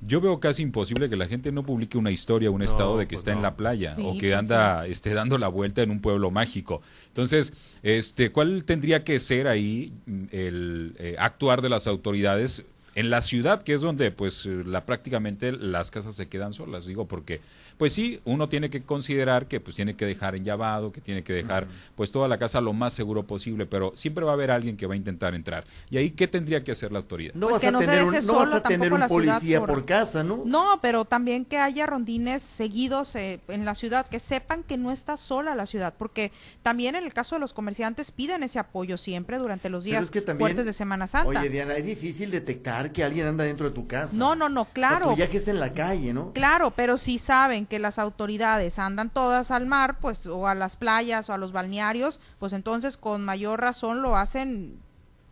yo 0.00 0.20
veo 0.20 0.40
casi 0.40 0.62
imposible 0.62 1.08
que 1.08 1.16
la 1.16 1.26
gente 1.26 1.52
no 1.52 1.64
publique 1.64 1.98
una 1.98 2.10
historia, 2.10 2.50
un 2.50 2.58
No, 2.58 2.64
estado 2.64 2.98
de 2.98 3.06
que 3.06 3.14
pues 3.14 3.20
está 3.20 3.32
en 3.32 3.42
la 3.42 3.56
playa 3.56 3.94
Sí, 3.94 4.02
o 4.04 4.12
que 4.18 4.28
pues 4.28 4.38
anda 4.38 4.86
esté 4.86 5.14
dando 5.14 5.38
la 5.38 5.48
vuelta 5.48 5.82
en 5.82 5.90
un 5.90 6.00
pueblo 6.00 6.30
mágico. 6.30 6.82
Entonces, 7.08 7.52
este, 7.82 8.30
¿cuál 8.30 8.64
tendría 8.64 9.04
que 9.04 9.18
ser 9.18 9.48
ahí 9.48 9.92
mm, 10.06 10.24
el 10.32 10.96
eh, 10.98 11.16
actuar 11.18 11.62
de 11.62 11.68
las 11.70 11.86
autoridades 11.86 12.64
en 12.96 13.10
la 13.10 13.20
ciudad, 13.22 13.62
que 13.62 13.74
es 13.74 13.82
donde 13.82 14.10
pues 14.10 14.44
eh, 14.46 14.62
la 14.66 14.84
prácticamente 14.86 15.52
las 15.52 15.90
casas 15.92 16.16
se 16.16 16.26
quedan 16.28 16.52
solas, 16.52 16.86
digo, 16.86 17.06
porque 17.06 17.40
pues 17.78 17.92
sí, 17.92 18.20
uno 18.24 18.48
tiene 18.48 18.70
que 18.70 18.82
considerar 18.82 19.46
que 19.46 19.60
pues 19.60 19.76
tiene 19.76 19.94
que 19.94 20.06
dejar 20.06 20.34
enllavado, 20.34 20.90
que 20.92 21.00
tiene 21.02 21.22
que 21.22 21.34
dejar 21.34 21.66
pues 21.94 22.10
toda 22.10 22.26
la 22.26 22.38
casa 22.38 22.60
lo 22.60 22.72
más 22.72 22.94
seguro 22.94 23.22
posible, 23.24 23.66
pero 23.66 23.92
siempre 23.94 24.24
va 24.24 24.32
a 24.32 24.34
haber 24.34 24.50
alguien 24.50 24.76
que 24.78 24.86
va 24.86 24.94
a 24.94 24.96
intentar 24.96 25.34
entrar. 25.34 25.64
¿Y 25.90 25.98
ahí 25.98 26.10
qué 26.10 26.26
tendría 26.26 26.64
que 26.64 26.72
hacer 26.72 26.90
la 26.90 26.98
autoridad? 26.98 27.34
No 27.34 27.48
Pues 27.48 27.52
vas 27.52 27.60
que 27.60 27.66
a 27.68 27.70
no 27.70 27.78
tener 27.80 28.02
un, 28.02 28.14
no 28.26 28.34
vas 28.34 28.52
a 28.54 28.62
tener 28.62 28.92
un 28.92 29.06
policía 29.06 29.60
por... 29.60 29.68
por- 29.68 29.86
casa, 29.86 30.24
¿no? 30.24 30.42
No, 30.46 30.80
pero 30.82 31.04
también 31.04 31.44
que 31.44 31.58
haya 31.58 31.86
rondines 31.86 32.42
seguidos 32.42 33.14
eh, 33.14 33.38
en 33.48 33.64
la 33.66 33.74
ciudad, 33.76 34.06
que 34.06 34.18
sepan 34.18 34.62
que 34.64 34.78
no 34.78 34.90
está 34.90 35.16
sola 35.18 35.54
la 35.54 35.66
ciudad, 35.66 35.94
porque 35.96 36.32
también 36.62 36.94
en 36.96 37.04
el 37.04 37.12
caso 37.12 37.36
de 37.36 37.40
los 37.40 37.52
comerciantes 37.52 38.10
piden 38.10 38.42
ese 38.42 38.58
apoyo 38.58 38.96
siempre 38.96 39.38
durante 39.38 39.68
los 39.68 39.84
días 39.84 40.02
es 40.04 40.10
que 40.10 40.22
también- 40.22 40.46
fuertes 40.48 40.64
de 40.64 40.72
Semana 40.72 41.06
Santa. 41.06 41.28
Oye, 41.28 41.50
Diana, 41.50 41.74
es 41.76 41.84
difícil 41.84 42.30
detectar 42.30 42.85
que 42.92 43.04
alguien 43.04 43.26
anda 43.26 43.44
dentro 43.44 43.68
de 43.68 43.74
tu 43.74 43.86
casa. 43.86 44.16
no, 44.16 44.34
no, 44.34 44.48
no, 44.48 44.64
claro. 44.66 45.06
Patrullajes 45.06 45.48
en 45.48 45.60
la 45.60 45.72
calle, 45.72 46.12
¿no? 46.14 46.32
Claro, 46.32 46.70
pero 46.70 46.98
si 46.98 47.18
saben 47.18 47.66
que 47.66 47.78
las 47.78 47.98
autoridades 47.98 48.78
andan 48.78 49.10
todas 49.10 49.50
al 49.50 49.66
mar, 49.66 49.98
pues, 50.00 50.26
o 50.26 50.46
a 50.46 50.54
las 50.54 50.76
playas 50.76 51.28
o 51.28 51.32
a 51.32 51.38
los 51.38 51.52
balnearios, 51.52 52.20
pues 52.38 52.52
entonces 52.52 52.96
con 52.96 53.24
mayor 53.24 53.60
razón 53.60 54.02
lo 54.02 54.16
hacen 54.16 54.78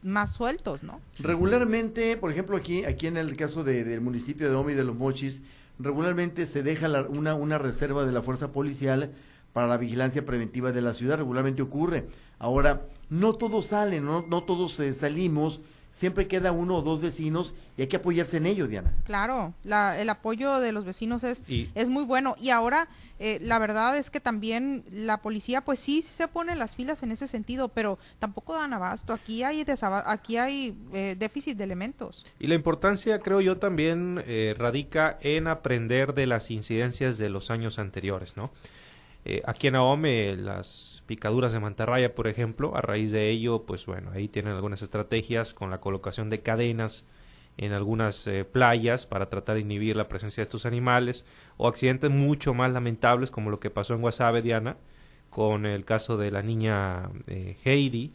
más 0.03 0.33
sueltos, 0.33 0.83
¿no? 0.83 1.01
Regularmente, 1.19 2.17
por 2.17 2.31
ejemplo, 2.31 2.57
aquí, 2.57 2.85
aquí 2.85 3.07
en 3.07 3.17
el 3.17 3.37
caso 3.37 3.65
de- 3.65 3.85
del 3.85 4.01
municipio 4.01 4.49
de 4.49 4.55
Omi 4.57 4.73
de 4.75 4.85
los 4.85 4.95
Mochis, 4.97 5.43
regularmente 5.79 6.47
se 6.47 6.63
deja 6.63 6.89
la- 6.89 7.03
una, 7.03 7.35
una 7.35 7.59
reserva 7.59 8.05
de 8.07 8.13
la 8.13 8.23
fuerza 8.23 8.53
policial 8.53 9.13
para 9.53 9.67
la 9.67 9.77
vigilancia 9.77 10.25
preventiva 10.25 10.73
de 10.73 10.81
la 10.81 10.95
ciudad, 10.95 11.17
regularmente 11.19 11.63
ocurre. 11.63 12.07
Ahora, 12.39 12.83
no 13.11 13.33
todos 13.35 13.67
salen, 13.67 14.05
no, 14.05 14.25
no 14.29 14.43
todos 14.45 14.79
eh, 14.81 14.93
salimos, 14.95 15.61
siempre 15.95 16.27
queda 16.27 16.51
uno 16.51 16.75
o 16.75 16.83
dos 16.83 17.01
vecinos 17.01 17.55
y 17.77 17.83
hay 17.83 17.87
que 17.87 17.97
apoyarse 17.97 18.39
en 18.39 18.47
ello, 18.47 18.67
Diana. 18.67 18.93
Claro, 19.05 19.55
la, 19.63 19.97
el 20.01 20.11
apoyo 20.11 20.59
de 20.59 20.73
los 20.73 20.85
vecinos 20.85 21.23
es, 21.23 21.43
es 21.47 21.89
muy 21.89 22.03
bueno. 22.03 22.35
Y 22.41 22.51
ahora, 22.51 22.89
eh, 23.21 23.39
la 23.41 23.61
verdad 23.61 23.97
es 23.97 24.11
que 24.11 24.19
también 24.19 24.83
la 24.91 25.19
policía, 25.19 25.61
pues 25.61 25.79
sí, 25.79 26.03
se 26.03 26.27
pone 26.27 26.57
las 26.57 26.75
filas 26.75 27.05
en 27.05 27.13
ese 27.13 27.29
sentido, 27.29 27.69
pero 27.69 28.01
tampoco 28.19 28.55
dan 28.55 28.73
abasto. 28.73 29.13
Aquí 29.13 29.45
hay, 29.45 29.65
aquí 30.05 30.37
hay 30.37 30.77
eh, 30.93 31.15
déficit 31.17 31.57
de 31.57 31.63
elementos. 31.63 32.27
Y 32.41 32.49
la 32.49 32.57
importancia, 32.57 33.21
creo 33.21 33.41
yo, 33.41 33.59
también 33.59 34.21
eh, 34.27 34.57
radica 34.59 35.17
en 35.21 35.47
aprender 35.47 36.13
de 36.15 36.27
las 36.27 36.51
incidencias 36.51 37.19
de 37.19 37.29
los 37.29 37.53
años 37.53 37.79
anteriores, 37.79 38.37
¿no? 38.37 38.51
Eh, 39.25 39.43
aquí 39.47 39.69
en 39.69 39.77
Ahome, 39.77 40.37
las 40.37 41.03
picaduras 41.07 41.53
de 41.53 41.61
mantarraya, 41.61 42.15
por 42.15 42.29
ejemplo, 42.29 42.77
a 42.77 42.83
raíz 42.83 43.11
de 43.11 43.31
ello, 43.31 43.65
pues 43.65 43.87
bueno, 43.87 44.11
ahí 44.13 44.29
tienen 44.29 44.53
algunas 44.53 44.83
estrategias 44.83 45.55
con 45.55 45.71
la 45.71 45.81
colocación 45.81 46.29
de 46.29 46.43
cadenas 46.43 47.07
en 47.57 47.73
algunas 47.73 48.27
eh, 48.27 48.45
playas 48.45 49.07
para 49.07 49.31
tratar 49.31 49.55
de 49.55 49.63
inhibir 49.63 49.97
la 49.97 50.09
presencia 50.09 50.43
de 50.43 50.45
estos 50.45 50.67
animales, 50.67 51.25
o 51.57 51.69
accidentes 51.69 52.11
mucho 52.11 52.53
más 52.53 52.73
lamentables 52.73 53.31
como 53.31 53.51
lo 53.51 53.61
que 53.61 53.71
pasó 53.71 53.95
en 53.95 54.03
Guasave, 54.03 54.43
Diana, 54.43 54.77
con 55.31 55.65
el 55.65 55.85
caso 55.85 56.19
de 56.19 56.31
la 56.31 56.43
niña 56.43 57.09
eh, 57.27 57.57
Heidi. 57.65 58.13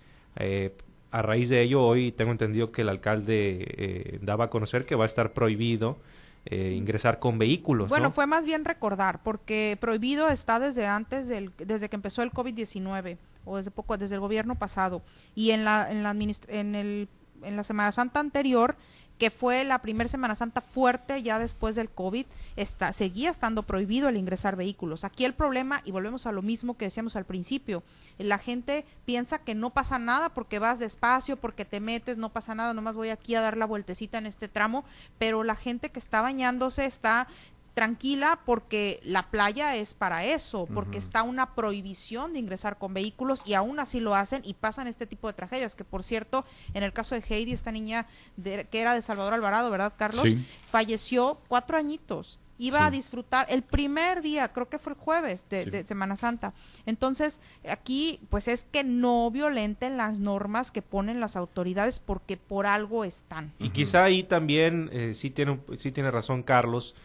a 1.12 1.22
raíz 1.24 1.50
de 1.50 1.62
ello, 1.64 1.84
hoy 1.84 2.12
tengo 2.12 2.32
entendido 2.32 2.72
que 2.72 2.84
el 2.84 2.90
alcalde 2.90 4.20
daba 4.22 4.46
a 4.46 4.50
conocer 4.50 4.86
que 4.86 4.96
va 4.96 5.06
a 5.06 5.08
estar 5.08 5.34
prohibido 5.34 5.98
eh, 6.46 6.74
ingresar 6.76 7.20
con 7.20 7.38
vehículos. 7.38 7.90
Bueno, 7.90 8.12
fue 8.12 8.26
más 8.26 8.46
bien 8.46 8.66
recordar, 8.66 9.22
porque 9.24 9.78
prohibido 9.80 10.30
está 10.30 10.60
desde 10.60 10.88
antes, 10.88 11.28
del, 11.28 11.52
desde 11.58 11.90
que 11.90 11.96
empezó 11.96 12.22
el 12.22 12.32
COVID-19 12.32 13.18
o 13.46 13.58
desde 13.58 13.72
poco, 13.72 13.98
desde 13.98 14.16
el 14.16 14.22
gobierno 14.22 14.56
pasado. 14.56 15.02
Y 15.36 15.52
en 15.52 15.66
la, 15.66 15.88
en 15.92 16.04
la, 16.04 16.12
en 16.12 16.76
el, 16.76 17.10
en 17.44 17.56
la 17.56 17.64
Semana 17.64 17.92
Santa 17.92 18.20
anterior 18.20 18.76
que 19.20 19.30
fue 19.30 19.66
la 19.66 19.80
primera 19.80 20.08
Semana 20.08 20.34
Santa 20.34 20.62
fuerte 20.62 21.22
ya 21.22 21.38
después 21.38 21.76
del 21.76 21.90
COVID, 21.90 22.26
está, 22.56 22.94
seguía 22.94 23.30
estando 23.30 23.64
prohibido 23.64 24.08
el 24.08 24.16
ingresar 24.16 24.56
vehículos. 24.56 25.04
Aquí 25.04 25.26
el 25.26 25.34
problema, 25.34 25.82
y 25.84 25.92
volvemos 25.92 26.26
a 26.26 26.32
lo 26.32 26.42
mismo 26.42 26.78
que 26.78 26.86
decíamos 26.86 27.18
al 27.18 27.26
principio, 27.26 27.84
la 28.18 28.38
gente 28.38 28.86
piensa 29.06 29.40
que 29.40 29.56
no 29.56 29.72
pasa 29.72 30.00
nada 30.00 30.30
porque 30.30 30.58
vas 30.58 30.80
despacio, 30.80 31.36
porque 31.36 31.66
te 31.66 31.82
metes, 31.82 32.18
no 32.18 32.30
pasa 32.30 32.56
nada, 32.56 32.74
nomás 32.74 32.96
voy 32.96 33.10
aquí 33.10 33.36
a 33.36 33.42
dar 33.42 33.58
la 33.58 33.66
vueltecita 33.66 34.18
en 34.18 34.26
este 34.26 34.48
tramo, 34.48 34.86
pero 35.18 35.44
la 35.44 35.56
gente 35.56 35.90
que 35.90 36.00
está 36.00 36.22
bañándose 36.22 36.86
está 36.86 37.28
tranquila 37.74 38.40
porque 38.46 39.00
la 39.04 39.30
playa 39.30 39.76
es 39.76 39.94
para 39.94 40.26
eso, 40.26 40.68
porque 40.74 40.98
está 40.98 41.24
una 41.24 41.56
prohibición 41.56 42.34
de 42.34 42.40
ingresar 42.40 42.78
con 42.78 42.94
vehículos 42.94 43.42
y 43.46 43.54
aún 43.54 43.80
así 43.80 44.00
lo 44.00 44.16
hacen 44.16 44.42
y 44.46 44.54
pasan 44.54 44.88
este 44.88 45.06
tipo 45.06 45.28
de 45.28 45.34
tragedias, 45.34 45.76
que 45.76 45.84
por 45.84 46.04
cierto, 46.04 46.46
en 46.74 46.84
el 46.84 46.94
caso 46.94 47.16
de 47.16 47.24
Heidi, 47.28 47.54
esta 47.54 47.72
niña 47.72 48.08
que 48.44 48.68
era 48.74 48.94
de 48.94 49.02
Salvador 49.02 49.34
Alvarado, 49.34 49.70
¿verdad, 49.72 49.94
Carlos? 49.98 50.26
Falleció 50.70 51.40
cuatro 51.48 51.78
añitos. 51.78 52.40
Iba 52.62 52.86
a 52.86 52.92
disfrutar 52.92 53.48
el 53.50 53.62
primer 53.62 54.22
día, 54.22 54.52
creo 54.52 54.68
que 54.68 54.80
fue 54.80 54.92
el 54.92 55.00
jueves 55.00 55.46
de, 55.50 55.86
Semana 55.88 56.18
Santa. 56.18 56.54
Entonces, 56.86 57.40
aquí, 57.66 58.20
pues 58.30 58.50
es 58.50 58.68
que 58.70 58.84
no 58.84 59.32
violenten 59.32 59.96
las 59.96 60.20
normas 60.20 60.70
que 60.70 60.82
ponen 60.82 61.22
las 61.22 61.38
autoridades 61.38 62.00
porque 62.00 62.36
por 62.36 62.66
algo 62.66 63.06
están. 63.06 63.54
Y 63.60 63.70
quizá 63.70 64.04
ahí 64.04 64.24
también 64.24 64.90
eh, 64.92 65.14
sí, 65.16 65.30
tiene, 65.30 65.62
sí 65.78 65.94
tiene 65.94 66.12
razón 66.12 66.44
Carlos 66.44 66.96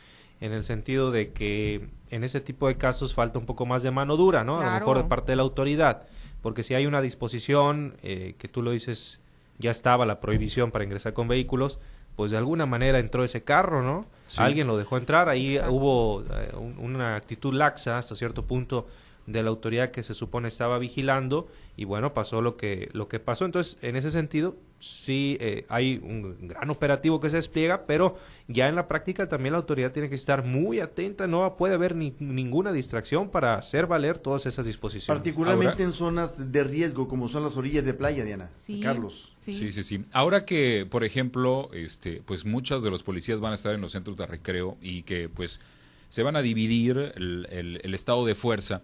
en 0.41 0.53
el 0.53 0.65
sentido 0.65 1.11
de 1.11 1.33
que 1.33 1.89
en 2.11 2.25
ese 2.25 2.41
tipo 2.41 2.69
de 2.69 2.77
casos 2.77 3.15
falta 3.15 3.39
un 3.39 3.47
poco 3.47 3.67
más 3.67 3.83
de 3.83 3.91
mano 3.91 4.17
dura, 4.17 4.45
¿no? 4.45 4.61
A 4.61 4.67
lo 4.67 4.73
mejor 4.73 4.99
de 4.99 5.05
parte 5.05 5.33
de 5.33 5.37
la 5.37 5.43
autoridad, 5.43 6.03
porque 6.43 6.63
si 6.63 6.75
hay 6.75 6.87
una 6.87 7.01
disposición 7.01 7.97
eh, 8.03 8.35
que 8.39 8.49
tú 8.49 8.63
lo 8.63 8.71
dices, 8.73 9.21
ya 9.59 9.71
estaba 9.71 10.07
la 10.07 10.21
prohibición 10.21 10.71
para 10.71 10.85
ingresar 10.85 11.13
con 11.13 11.29
vehículos, 11.29 11.79
pues 12.17 12.31
de 12.31 12.37
alguna 12.37 12.67
manera 12.67 12.99
entró 12.99 13.25
ese 13.25 13.43
carro, 13.43 13.83
¿no? 13.83 14.07
Alguien 14.39 14.67
lo 14.67 14.77
dejó 14.77 14.97
entrar, 14.97 15.29
ahí 15.29 15.59
hubo 15.69 16.23
eh, 16.23 16.51
una 16.79 17.17
actitud 17.17 17.53
laxa 17.55 17.99
hasta 17.99 18.15
cierto 18.15 18.45
punto 18.47 18.87
de 19.27 19.43
la 19.43 19.49
autoridad 19.49 19.91
que 19.91 20.03
se 20.03 20.15
supone 20.15 20.49
estaba 20.49 20.79
vigilando 20.79 21.49
y 21.77 21.85
bueno 21.85 22.13
pasó 22.13 22.43
lo 22.43 22.57
que 22.57 22.91
lo 22.93 23.09
que 23.09 23.21
pasó. 23.21 23.45
Entonces 23.45 23.79
en 23.83 23.97
ese 23.97 24.11
sentido 24.11 24.57
sí 24.79 25.39
eh, 25.41 25.65
hay 25.69 25.99
un 26.03 26.49
gran 26.49 26.69
operativo 26.69 27.21
que 27.21 27.31
se 27.31 27.37
despliega 27.37 27.87
pero 27.87 28.19
ya 28.49 28.69
en 28.69 28.75
la 28.75 28.87
práctica 28.87 29.27
también 29.27 29.53
la 29.53 29.59
autoridad 29.59 29.93
tiene 29.93 30.09
que 30.09 30.15
estar 30.15 30.45
muy 30.45 30.81
atenta. 30.81 31.27
No 31.27 31.57
puede 31.57 31.75
haber 31.75 31.97
ni, 31.97 32.15
ninguna 32.19 32.73
distracción 32.73 33.31
para 33.31 33.55
hacer 33.55 33.87
valer 33.87 34.19
todas 34.19 34.45
esas 34.47 34.67
disposiciones. 34.67 35.19
Particularmente 35.19 35.83
en 35.83 35.93
zonas 35.93 36.53
de 36.53 36.65
riesgo 36.65 37.09
como 37.09 37.29
son 37.29 37.45
las 37.45 37.57
orillas 37.57 37.85
de 37.85 37.95
playa 37.95 38.25
Diana 38.25 38.51
Carlos. 38.83 39.35
sí. 39.39 39.55
sí 39.55 39.83
sí 39.83 40.05
ahora 40.13 40.45
que 40.45 40.87
por 40.89 41.05
ejemplo 41.05 41.71
este 41.73 42.23
pues 42.25 42.45
muchos 42.45 42.83
de 42.83 42.91
los 42.91 43.03
policías 43.03 43.41
van 43.41 43.53
a 43.53 43.55
estar 43.55 43.75
en 43.75 43.81
los 43.81 43.93
centros 43.93 44.17
de 44.17 44.27
recreo 44.27 44.77
y 44.83 45.03
que 45.03 45.29
pues 45.29 45.61
se 46.11 46.23
van 46.23 46.37
a 46.37 46.43
dividir 46.43 47.13
el, 47.17 47.49
el 47.83 47.95
estado 47.95 48.25
de 48.25 48.35
fuerza 48.35 48.83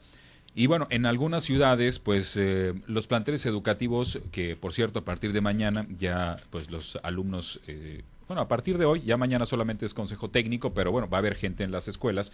y 0.54 0.66
bueno, 0.66 0.86
en 0.90 1.06
algunas 1.06 1.44
ciudades, 1.44 1.98
pues 1.98 2.36
eh, 2.36 2.74
los 2.86 3.06
planteles 3.06 3.46
educativos, 3.46 4.18
que 4.32 4.56
por 4.56 4.72
cierto 4.72 5.00
a 5.00 5.04
partir 5.04 5.32
de 5.32 5.40
mañana 5.40 5.86
ya 5.96 6.36
pues 6.50 6.70
los 6.70 6.98
alumnos, 7.02 7.60
eh, 7.68 8.02
bueno, 8.26 8.42
a 8.42 8.48
partir 8.48 8.76
de 8.76 8.84
hoy, 8.84 9.02
ya 9.02 9.16
mañana 9.16 9.46
solamente 9.46 9.86
es 9.86 9.94
consejo 9.94 10.30
técnico, 10.30 10.74
pero 10.74 10.90
bueno, 10.90 11.08
va 11.08 11.18
a 11.18 11.20
haber 11.20 11.36
gente 11.36 11.62
en 11.62 11.70
las 11.70 11.88
escuelas, 11.88 12.32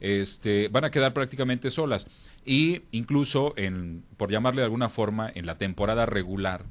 este, 0.00 0.68
van 0.68 0.84
a 0.84 0.90
quedar 0.90 1.12
prácticamente 1.12 1.70
solas. 1.70 2.06
Y 2.44 2.82
incluso, 2.92 3.54
en, 3.56 4.04
por 4.16 4.30
llamarle 4.30 4.60
de 4.60 4.66
alguna 4.66 4.88
forma, 4.88 5.30
en 5.34 5.46
la 5.46 5.58
temporada 5.58 6.06
regular, 6.06 6.64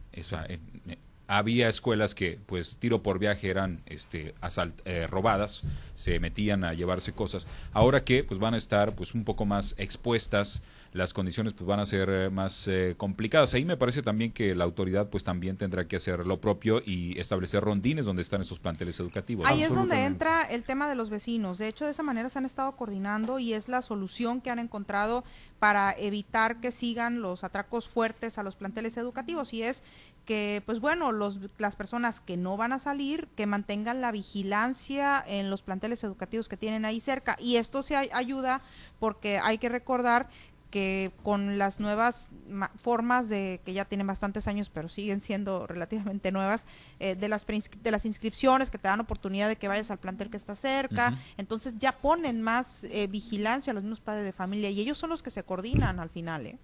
había 1.27 1.69
escuelas 1.69 2.13
que 2.13 2.39
pues 2.45 2.77
tiro 2.77 3.01
por 3.01 3.19
viaje 3.19 3.49
eran 3.49 3.81
este 3.87 4.35
asalt, 4.41 4.79
eh, 4.85 5.07
robadas 5.07 5.63
se 5.95 6.19
metían 6.19 6.63
a 6.63 6.73
llevarse 6.73 7.13
cosas 7.13 7.47
ahora 7.73 8.03
que 8.03 8.23
pues 8.23 8.39
van 8.39 8.53
a 8.53 8.57
estar 8.57 8.95
pues 8.95 9.13
un 9.15 9.23
poco 9.23 9.45
más 9.45 9.73
expuestas 9.77 10.61
las 10.93 11.13
condiciones 11.13 11.53
pues 11.53 11.67
van 11.67 11.79
a 11.79 11.85
ser 11.85 12.09
eh, 12.09 12.29
más 12.29 12.67
eh, 12.67 12.95
complicadas. 12.97 13.53
Ahí 13.53 13.65
me 13.65 13.77
parece 13.77 14.01
también 14.01 14.31
que 14.31 14.55
la 14.55 14.63
autoridad 14.63 15.09
pues 15.09 15.23
también 15.23 15.57
tendrá 15.57 15.87
que 15.87 15.97
hacer 15.97 16.25
lo 16.25 16.39
propio 16.39 16.81
y 16.85 17.19
establecer 17.19 17.63
rondines 17.63 18.05
donde 18.05 18.21
están 18.21 18.41
esos 18.41 18.59
planteles 18.59 18.99
educativos. 18.99 19.45
Ahí 19.45 19.63
es 19.63 19.73
donde 19.73 20.03
entra 20.03 20.43
el 20.43 20.63
tema 20.63 20.87
de 20.87 20.95
los 20.95 21.09
vecinos. 21.09 21.57
De 21.57 21.67
hecho 21.67 21.85
de 21.85 21.91
esa 21.91 22.03
manera 22.03 22.29
se 22.29 22.39
han 22.39 22.45
estado 22.45 22.75
coordinando 22.75 23.39
y 23.39 23.53
es 23.53 23.67
la 23.67 23.81
solución 23.81 24.41
que 24.41 24.49
han 24.49 24.59
encontrado 24.59 25.23
para 25.59 25.93
evitar 25.97 26.61
que 26.61 26.71
sigan 26.71 27.21
los 27.21 27.43
atracos 27.43 27.87
fuertes 27.87 28.37
a 28.37 28.43
los 28.43 28.55
planteles 28.55 28.97
educativos. 28.97 29.53
Y 29.53 29.63
es 29.63 29.83
que 30.25 30.63
pues 30.65 30.79
bueno 30.79 31.11
los, 31.11 31.39
las 31.57 31.75
personas 31.75 32.19
que 32.19 32.35
no 32.35 32.57
van 32.57 32.73
a 32.73 32.79
salir 32.79 33.27
que 33.35 33.45
mantengan 33.45 34.01
la 34.01 34.11
vigilancia 34.11 35.23
en 35.25 35.49
los 35.49 35.61
planteles 35.61 36.03
educativos 36.03 36.49
que 36.49 36.57
tienen 36.57 36.85
ahí 36.85 36.99
cerca. 36.99 37.37
Y 37.39 37.57
esto 37.57 37.83
se 37.83 37.95
ayuda 37.95 38.61
porque 38.99 39.39
hay 39.39 39.57
que 39.57 39.69
recordar 39.69 40.29
que 40.69 41.11
con 41.23 41.57
las 41.57 41.79
nuevas 41.79 42.29
formas 42.77 43.29
de 43.29 43.61
que 43.65 43.73
ya 43.73 43.85
tienen 43.85 44.07
bastantes 44.07 44.47
años 44.47 44.69
pero 44.69 44.89
siguen 44.89 45.21
siendo 45.21 45.67
relativamente 45.67 46.31
nuevas 46.31 46.65
eh, 46.99 47.15
de 47.15 47.27
las 47.27 47.45
de 47.47 47.91
las 47.91 48.05
inscripciones 48.05 48.69
que 48.69 48.77
te 48.77 48.87
dan 48.87 48.99
oportunidad 48.99 49.47
de 49.47 49.55
que 49.55 49.67
vayas 49.67 49.91
al 49.91 49.99
plantel 49.99 50.29
que 50.29 50.37
está 50.37 50.55
cerca 50.55 51.17
entonces 51.37 51.77
ya 51.77 51.93
ponen 51.93 52.41
más 52.41 52.83
eh, 52.85 53.07
vigilancia 53.07 53.71
a 53.71 53.73
los 53.73 53.83
mismos 53.83 54.01
padres 54.01 54.25
de 54.25 54.33
familia 54.33 54.69
y 54.69 54.79
ellos 54.79 54.97
son 54.97 55.09
los 55.09 55.23
que 55.23 55.31
se 55.31 55.43
coordinan 55.43 55.99
al 55.99 56.09
final 56.09 56.45
¿eh? 56.47 56.57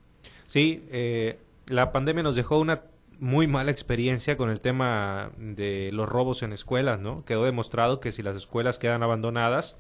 sí 0.48 0.84
la 1.68 1.92
pandemia 1.92 2.24
nos 2.24 2.36
dejó 2.36 2.60
una 2.60 2.82
muy 3.22 3.46
mala 3.46 3.70
experiencia 3.70 4.36
con 4.36 4.50
el 4.50 4.60
tema 4.60 5.32
de 5.38 5.92
los 5.94 6.10
robos 6.10 6.42
en 6.42 6.54
escuelas, 6.54 7.00
¿no? 7.00 7.24
Quedó 7.24 7.46
demostrado 7.46 8.00
que 8.00 8.12
si 8.12 8.24
las 8.24 8.36
escuelas 8.36 8.80
quedan 8.80 9.04
abandonadas, 9.04 9.78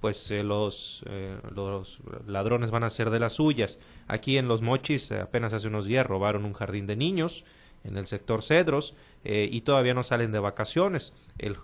pues 0.00 0.30
eh, 0.30 0.42
los, 0.42 1.04
eh, 1.08 1.38
los 1.54 2.00
ladrones 2.26 2.70
van 2.70 2.84
a 2.84 2.90
ser 2.90 3.10
de 3.10 3.18
las 3.18 3.34
suyas. 3.34 3.78
Aquí 4.06 4.36
en 4.36 4.48
Los 4.48 4.62
Mochis, 4.62 5.10
eh, 5.10 5.20
apenas 5.20 5.52
hace 5.52 5.68
unos 5.68 5.86
días, 5.86 6.06
robaron 6.06 6.44
un 6.44 6.52
jardín 6.52 6.86
de 6.86 6.96
niños 6.96 7.44
en 7.84 7.96
el 7.96 8.06
sector 8.06 8.42
Cedros 8.42 8.94
y 9.24 9.60
todavía 9.60 9.92
no 9.92 10.02
salen 10.02 10.32
de 10.32 10.38
vacaciones. 10.38 11.12
El, 11.38 11.56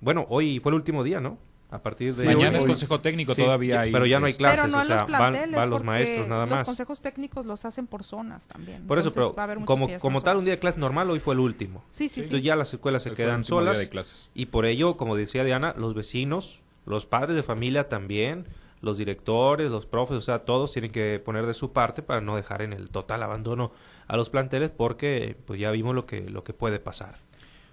bueno, 0.00 0.26
hoy 0.28 0.60
fue 0.60 0.70
el 0.70 0.76
último 0.76 1.04
día, 1.04 1.20
¿no? 1.20 1.38
a 1.70 1.82
partir 1.82 2.14
de 2.14 2.24
mañana 2.24 2.58
es 2.58 2.64
consejo 2.64 3.00
técnico 3.00 3.34
todavía 3.34 3.82
hay 3.82 3.92
pero 3.92 4.06
ya 4.06 4.20
no 4.20 4.26
hay 4.26 4.32
clases 4.32 4.72
o 4.72 4.84
sea 4.84 5.04
van, 5.04 5.70
los 5.70 5.84
maestros 5.84 6.26
nada 6.26 6.46
más. 6.46 6.60
los 6.60 6.68
consejos 6.68 7.00
técnicos 7.02 7.44
los 7.44 7.64
hacen 7.64 7.86
por 7.86 8.04
zonas 8.04 8.46
también. 8.46 8.86
Por 8.86 8.98
eso 8.98 9.12
pero 9.12 9.34
como 9.66 9.88
como 9.98 10.22
tal 10.22 10.38
un 10.38 10.44
día 10.44 10.54
de 10.54 10.58
clase 10.58 10.78
normal 10.78 11.10
hoy 11.10 11.20
fue 11.20 11.34
el 11.34 11.40
último. 11.40 11.84
Sí 11.90 12.08
sí 12.08 12.22
entonces 12.22 12.42
ya 12.42 12.56
las 12.56 12.72
escuelas 12.72 13.02
se 13.02 13.12
quedan 13.12 13.44
solas 13.44 13.90
y 14.34 14.46
por 14.46 14.64
ello 14.64 14.96
como 14.96 15.16
decía 15.16 15.44
Diana 15.44 15.74
los 15.76 15.94
vecinos 15.94 16.60
los 16.88 17.06
padres 17.06 17.36
de 17.36 17.42
familia 17.42 17.88
también 17.88 18.46
los 18.80 18.96
directores 18.98 19.70
los 19.70 19.86
profes 19.86 20.16
o 20.16 20.20
sea 20.20 20.40
todos 20.40 20.72
tienen 20.72 20.90
que 20.92 21.20
poner 21.24 21.46
de 21.46 21.54
su 21.54 21.72
parte 21.72 22.02
para 22.02 22.20
no 22.20 22.36
dejar 22.36 22.62
en 22.62 22.72
el 22.72 22.90
total 22.90 23.22
abandono 23.22 23.72
a 24.06 24.16
los 24.16 24.30
planteles 24.30 24.70
porque 24.70 25.36
pues 25.46 25.58
ya 25.60 25.70
vimos 25.70 25.94
lo 25.94 26.06
que 26.06 26.22
lo 26.30 26.44
que 26.44 26.52
puede 26.52 26.78
pasar 26.78 27.16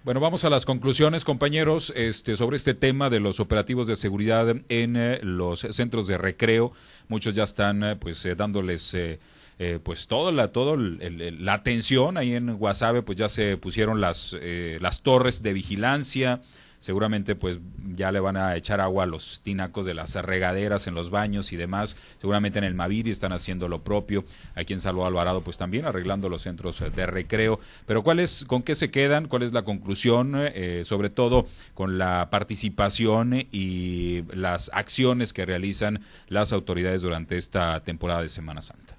Bueno, 0.04 0.20
vamos 0.20 0.44
a 0.44 0.50
las 0.50 0.64
conclusiones, 0.64 1.24
compañeros, 1.24 1.92
este, 1.96 2.36
sobre 2.36 2.56
este 2.56 2.74
tema 2.74 3.10
de 3.10 3.18
los 3.18 3.40
operativos 3.40 3.88
de 3.88 3.96
seguridad 3.96 4.48
en 4.68 4.96
eh, 4.96 5.18
los 5.22 5.60
centros 5.70 6.06
de 6.06 6.16
recreo. 6.16 6.70
Muchos 7.08 7.34
ya 7.34 7.42
están, 7.42 7.82
eh, 7.82 7.96
pues, 7.96 8.24
eh, 8.24 8.36
dándoles, 8.36 8.96
pues, 9.82 10.06
toda 10.06 10.30
la, 10.32 10.52
todo 10.52 10.74
el- 10.74 11.44
la 11.44 11.54
atención. 11.54 12.16
Ahí 12.18 12.34
en 12.36 12.56
Guasave, 12.56 13.02
pues, 13.02 13.18
ya 13.18 13.28
se 13.28 13.56
pusieron 13.56 14.00
las, 14.00 14.36
las 14.80 15.00
torres 15.02 15.42
de 15.42 15.52
vigilancia. 15.54 16.40
Seguramente, 16.80 17.34
pues, 17.34 17.60
ya 17.94 18.12
le 18.12 18.20
van 18.20 18.36
a 18.36 18.56
echar 18.56 18.80
agua 18.80 19.04
a 19.04 19.06
los 19.06 19.40
tinacos 19.42 19.86
de 19.86 19.94
las 19.94 20.14
regaderas 20.14 20.86
en 20.86 20.94
los 20.94 21.10
baños 21.10 21.52
y 21.52 21.56
demás. 21.56 21.96
Seguramente 22.20 22.58
en 22.58 22.64
el 22.64 22.74
Maviri 22.74 23.10
están 23.10 23.32
haciendo 23.32 23.68
lo 23.68 23.82
propio. 23.82 24.24
Aquí 24.54 24.72
en 24.72 24.80
Salvo 24.80 25.06
Alvarado, 25.06 25.40
pues, 25.42 25.58
también 25.58 25.84
arreglando 25.84 26.28
los 26.28 26.42
centros 26.42 26.82
de 26.94 27.06
recreo. 27.06 27.58
Pero, 27.86 28.02
¿cuál 28.02 28.20
es, 28.20 28.44
con 28.44 28.62
qué 28.62 28.74
se 28.74 28.90
quedan? 28.90 29.28
¿Cuál 29.28 29.42
es 29.42 29.52
la 29.52 29.62
conclusión? 29.62 30.34
Eh, 30.36 30.82
sobre 30.84 31.10
todo 31.10 31.46
con 31.74 31.98
la 31.98 32.28
participación 32.30 33.46
y 33.50 34.22
las 34.34 34.70
acciones 34.72 35.32
que 35.32 35.46
realizan 35.46 36.00
las 36.28 36.52
autoridades 36.52 37.02
durante 37.02 37.36
esta 37.36 37.82
temporada 37.84 38.22
de 38.22 38.28
Semana 38.28 38.62
Santa. 38.62 38.95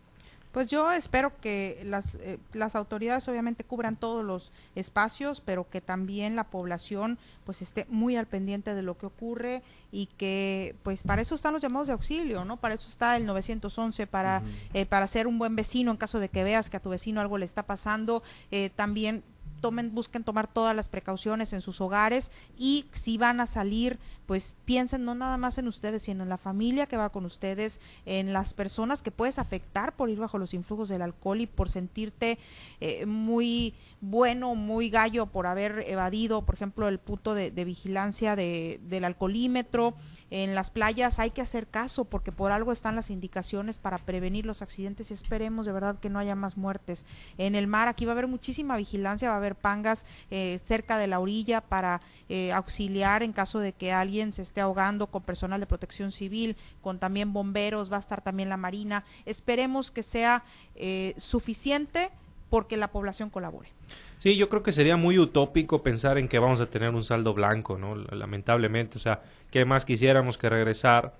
Pues 0.57 0.69
yo 0.69 0.91
espero 0.91 1.39
que 1.39 1.83
las, 1.85 2.15
eh, 2.15 2.39
las 2.53 2.75
autoridades 2.75 3.27
obviamente 3.27 3.63
cubran 3.63 3.95
todos 3.95 4.25
los 4.25 4.51
espacios, 4.73 5.39
pero 5.39 5.69
que 5.69 5.81
también 5.81 6.35
la 6.35 6.45
población 6.45 7.19
pues 7.45 7.61
esté 7.61 7.85
muy 7.89 8.15
al 8.15 8.25
pendiente 8.25 8.73
de 8.73 8.81
lo 8.81 8.97
que 8.97 9.05
ocurre 9.05 9.61
y 9.91 10.07
que 10.17 10.75
pues 10.81 11.03
para 11.03 11.21
eso 11.21 11.35
están 11.35 11.53
los 11.53 11.61
llamados 11.61 11.85
de 11.85 11.93
auxilio, 11.93 12.43
¿no? 12.43 12.57
Para 12.57 12.73
eso 12.73 12.89
está 12.89 13.15
el 13.17 13.27
911, 13.27 14.07
para, 14.07 14.41
eh, 14.73 14.87
para 14.87 15.05
ser 15.05 15.27
un 15.27 15.37
buen 15.37 15.55
vecino 15.55 15.91
en 15.91 15.97
caso 15.97 16.19
de 16.19 16.29
que 16.29 16.43
veas 16.43 16.71
que 16.71 16.77
a 16.77 16.79
tu 16.79 16.89
vecino 16.89 17.21
algo 17.21 17.37
le 17.37 17.45
está 17.45 17.61
pasando, 17.61 18.23
eh, 18.49 18.71
también 18.71 19.23
tomen, 19.61 19.93
busquen 19.93 20.23
tomar 20.23 20.47
todas 20.47 20.75
las 20.75 20.87
precauciones 20.87 21.53
en 21.53 21.61
sus 21.61 21.81
hogares 21.81 22.31
y 22.57 22.85
si 22.93 23.19
van 23.19 23.41
a 23.41 23.45
salir, 23.45 23.99
pues 24.27 24.53
piensen 24.65 25.05
no 25.05 25.15
nada 25.15 25.37
más 25.37 25.57
en 25.57 25.67
ustedes, 25.67 26.03
sino 26.03 26.23
en 26.23 26.29
la 26.29 26.37
familia 26.37 26.85
que 26.85 26.97
va 26.97 27.09
con 27.09 27.25
ustedes, 27.25 27.79
en 28.05 28.33
las 28.33 28.53
personas 28.53 29.01
que 29.01 29.09
puedes 29.09 29.39
afectar 29.39 29.95
por 29.95 30.09
ir 30.09 30.19
bajo 30.19 30.37
los 30.37 30.53
influjos 30.53 30.89
del 30.89 31.01
alcohol 31.01 31.41
y 31.41 31.47
por 31.47 31.69
sentirte 31.69 32.37
eh, 32.81 33.05
muy 33.05 33.73
bueno, 34.01 34.53
muy 34.53 34.89
gallo 34.89 35.25
por 35.25 35.47
haber 35.47 35.83
evadido, 35.87 36.43
por 36.43 36.55
ejemplo, 36.55 36.87
el 36.89 36.99
punto 36.99 37.33
de, 37.33 37.49
vigilancia 37.49 38.35
de, 38.35 38.79
del 38.83 39.05
alcoholímetro. 39.05 39.95
En 40.29 40.55
las 40.55 40.69
playas 40.71 41.19
hay 41.19 41.31
que 41.31 41.41
hacer 41.41 41.67
caso 41.67 42.03
porque 42.03 42.33
por 42.33 42.51
algo 42.51 42.73
están 42.73 42.97
las 42.97 43.09
indicaciones 43.09 43.77
para 43.79 43.97
prevenir 43.97 44.45
los 44.45 44.61
accidentes 44.61 45.09
y 45.09 45.13
esperemos 45.13 45.65
de 45.65 45.71
verdad 45.71 45.99
que 45.99 46.09
no 46.09 46.19
haya 46.19 46.35
más 46.35 46.57
muertes. 46.57 47.05
En 47.37 47.55
el 47.55 47.65
mar 47.65 47.87
aquí 47.87 48.05
va 48.05 48.11
a 48.11 48.13
haber 48.13 48.27
muchísima 48.27 48.75
vigilancia, 48.75 49.29
va 49.29 49.35
a 49.35 49.37
haber 49.37 49.55
pangas 49.55 50.05
eh, 50.31 50.59
cerca 50.63 50.97
de 50.97 51.07
la 51.07 51.19
orilla 51.19 51.61
para 51.61 52.01
eh, 52.27 52.51
auxiliar 52.51 53.23
en 53.23 53.31
caso 53.31 53.59
de 53.59 53.71
que 53.71 53.93
alguien 53.93 54.16
se 54.31 54.41
esté 54.41 54.61
ahogando 54.61 55.07
con 55.07 55.23
personal 55.23 55.59
de 55.59 55.65
protección 55.65 56.11
civil, 56.11 56.55
con 56.81 56.99
también 56.99 57.33
bomberos, 57.33 57.91
va 57.91 57.97
a 57.97 57.99
estar 57.99 58.21
también 58.21 58.49
la 58.49 58.57
marina. 58.57 59.03
Esperemos 59.25 59.91
que 59.91 60.03
sea 60.03 60.43
eh, 60.75 61.13
suficiente 61.17 62.09
porque 62.49 62.77
la 62.77 62.91
población 62.91 63.29
colabore. 63.29 63.69
Sí, 64.17 64.35
yo 64.35 64.49
creo 64.49 64.63
que 64.63 64.71
sería 64.71 64.97
muy 64.97 65.19
utópico 65.19 65.83
pensar 65.83 66.17
en 66.17 66.27
que 66.27 66.39
vamos 66.39 66.59
a 66.59 66.69
tener 66.69 66.89
un 66.93 67.03
saldo 67.03 67.33
blanco, 67.33 67.77
¿no? 67.77 67.95
Lamentablemente, 67.95 68.97
o 68.97 69.01
sea, 69.01 69.21
¿qué 69.51 69.65
más 69.65 69.85
quisiéramos 69.85 70.37
que 70.37 70.49
regresar 70.49 71.15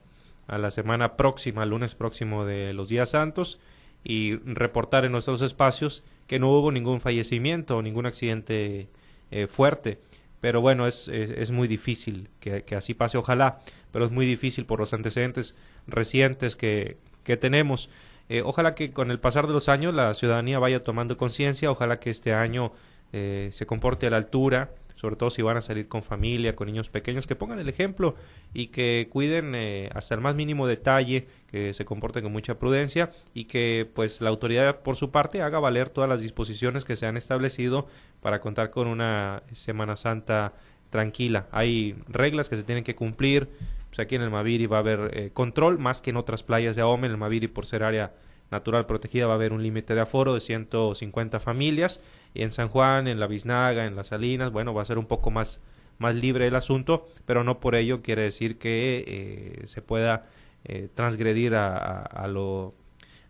a 0.47 0.57
la 0.57 0.71
semana 0.71 1.17
próxima, 1.17 1.65
lunes 1.65 1.95
próximo 1.95 2.45
de 2.45 2.73
los 2.73 2.89
días 2.89 3.09
santos 3.09 3.59
y 4.03 4.37
reportar 4.37 5.05
en 5.05 5.11
nuestros 5.11 5.41
espacios 5.41 6.03
que 6.27 6.39
no 6.39 6.49
hubo 6.49 6.71
ningún 6.71 7.01
fallecimiento 7.01 7.77
o 7.77 7.81
ningún 7.81 8.05
accidente 8.05 8.87
eh, 9.31 9.47
fuerte? 9.47 9.99
Pero 10.41 10.61
bueno, 10.61 10.87
es, 10.87 11.07
es, 11.07 11.31
es 11.31 11.51
muy 11.51 11.67
difícil 11.67 12.29
que, 12.39 12.63
que 12.63 12.75
así 12.75 12.93
pase, 12.93 13.17
ojalá, 13.17 13.59
pero 13.91 14.05
es 14.05 14.11
muy 14.11 14.25
difícil 14.25 14.65
por 14.65 14.79
los 14.79 14.93
antecedentes 14.93 15.55
recientes 15.87 16.55
que, 16.55 16.97
que 17.23 17.37
tenemos. 17.37 17.89
Eh, 18.29 18.41
ojalá 18.43 18.75
que 18.75 18.91
con 18.91 19.09
el 19.11 19.19
pasar 19.19 19.47
de 19.47 19.53
los 19.53 19.69
años 19.69 19.93
la 19.93 20.13
ciudadanía 20.13 20.59
vaya 20.59 20.83
tomando 20.83 21.17
conciencia, 21.17 21.71
ojalá 21.71 21.99
que 21.99 22.09
este 22.09 22.33
año 22.33 22.73
eh, 23.13 23.49
se 23.51 23.65
comporte 23.65 24.07
a 24.07 24.09
la 24.09 24.17
altura, 24.17 24.71
sobre 24.97 25.15
todo 25.15 25.29
si 25.29 25.41
van 25.41 25.57
a 25.57 25.61
salir 25.61 25.87
con 25.87 26.03
familia, 26.03 26.55
con 26.55 26.67
niños 26.67 26.89
pequeños, 26.89 27.27
que 27.27 27.35
pongan 27.35 27.59
el 27.59 27.69
ejemplo 27.69 28.15
y 28.53 28.67
que 28.67 29.07
cuiden 29.09 29.53
eh, 29.55 29.89
hasta 29.93 30.15
el 30.15 30.21
más 30.21 30.35
mínimo 30.35 30.67
detalle, 30.67 31.27
que 31.49 31.73
se 31.73 31.85
comporten 31.85 32.23
con 32.23 32.31
mucha 32.31 32.59
prudencia 32.59 33.11
y 33.33 33.45
que 33.45 33.89
pues 33.93 34.19
la 34.21 34.29
autoridad 34.29 34.81
por 34.81 34.95
su 34.95 35.11
parte 35.11 35.41
haga 35.41 35.59
valer 35.59 35.89
todas 35.89 36.09
las 36.09 36.19
disposiciones 36.19 36.83
que 36.83 36.95
se 36.95 37.05
han 37.05 37.15
establecido 37.15 37.87
para 38.21 38.41
contar 38.41 38.71
con 38.71 38.87
una 38.87 39.43
Semana 39.53 39.95
Santa 39.95 40.53
tranquila. 40.89 41.47
Hay 41.51 41.95
reglas 42.07 42.49
que 42.49 42.57
se 42.57 42.63
tienen 42.63 42.83
que 42.83 42.95
cumplir, 42.95 43.49
pues 43.89 43.99
aquí 43.99 44.15
en 44.15 44.23
el 44.23 44.31
Maviri 44.31 44.65
va 44.65 44.77
a 44.77 44.79
haber 44.79 45.11
eh, 45.13 45.29
control 45.31 45.77
más 45.77 46.01
que 46.01 46.09
en 46.09 46.17
otras 46.17 46.41
playas 46.41 46.75
de 46.75 46.81
Ahome. 46.81 47.05
En 47.05 47.11
el 47.11 47.17
Maviri, 47.17 47.47
por 47.47 47.67
ser 47.67 47.83
área 47.83 48.13
natural 48.51 48.85
protegida, 48.85 49.27
va 49.27 49.33
a 49.33 49.35
haber 49.35 49.53
un 49.53 49.63
límite 49.63 49.93
de 49.93 50.01
aforo 50.01 50.33
de 50.33 50.39
150 50.39 51.39
familias. 51.39 52.01
Y 52.33 52.43
en 52.43 52.51
San 52.51 52.69
Juan, 52.69 53.07
en 53.07 53.19
la 53.19 53.27
Biznaga, 53.27 53.85
en 53.85 53.95
las 53.95 54.07
Salinas, 54.07 54.51
bueno, 54.51 54.73
va 54.73 54.81
a 54.81 54.85
ser 54.85 54.97
un 54.97 55.05
poco 55.05 55.31
más, 55.31 55.61
más 55.97 56.15
libre 56.15 56.47
el 56.47 56.55
asunto, 56.55 57.07
pero 57.25 57.43
no 57.43 57.59
por 57.59 57.75
ello 57.75 58.01
quiere 58.01 58.23
decir 58.23 58.57
que 58.57 59.03
eh, 59.07 59.67
se 59.67 59.81
pueda 59.81 60.27
eh, 60.65 60.89
transgredir 60.93 61.55
a, 61.55 62.27
lo, 62.27 62.73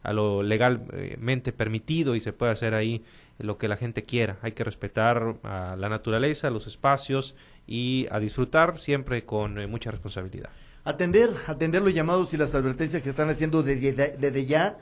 a 0.03 0.13
lo 0.13 0.43
legalmente 0.43 1.51
permitido 1.51 2.15
y 2.15 2.19
se 2.19 2.33
puede 2.33 2.51
hacer 2.51 2.73
ahí 2.73 3.03
lo 3.39 3.57
que 3.57 3.67
la 3.67 3.77
gente 3.77 4.03
quiera. 4.03 4.37
Hay 4.41 4.53
que 4.53 4.63
respetar 4.63 5.35
a 5.43 5.75
la 5.77 5.89
naturaleza, 5.89 6.49
los 6.49 6.67
espacios 6.67 7.35
y 7.67 8.07
a 8.11 8.19
disfrutar 8.19 8.79
siempre 8.79 9.25
con 9.25 9.59
eh, 9.59 9.67
mucha 9.67 9.91
responsabilidad. 9.91 10.49
Atender, 10.83 11.31
atender 11.47 11.81
los 11.81 11.93
llamados 11.93 12.33
y 12.33 12.37
las 12.37 12.55
advertencias 12.55 13.03
que 13.03 13.09
están 13.09 13.29
haciendo 13.29 13.61
desde 13.61 14.45
ya, 14.45 14.77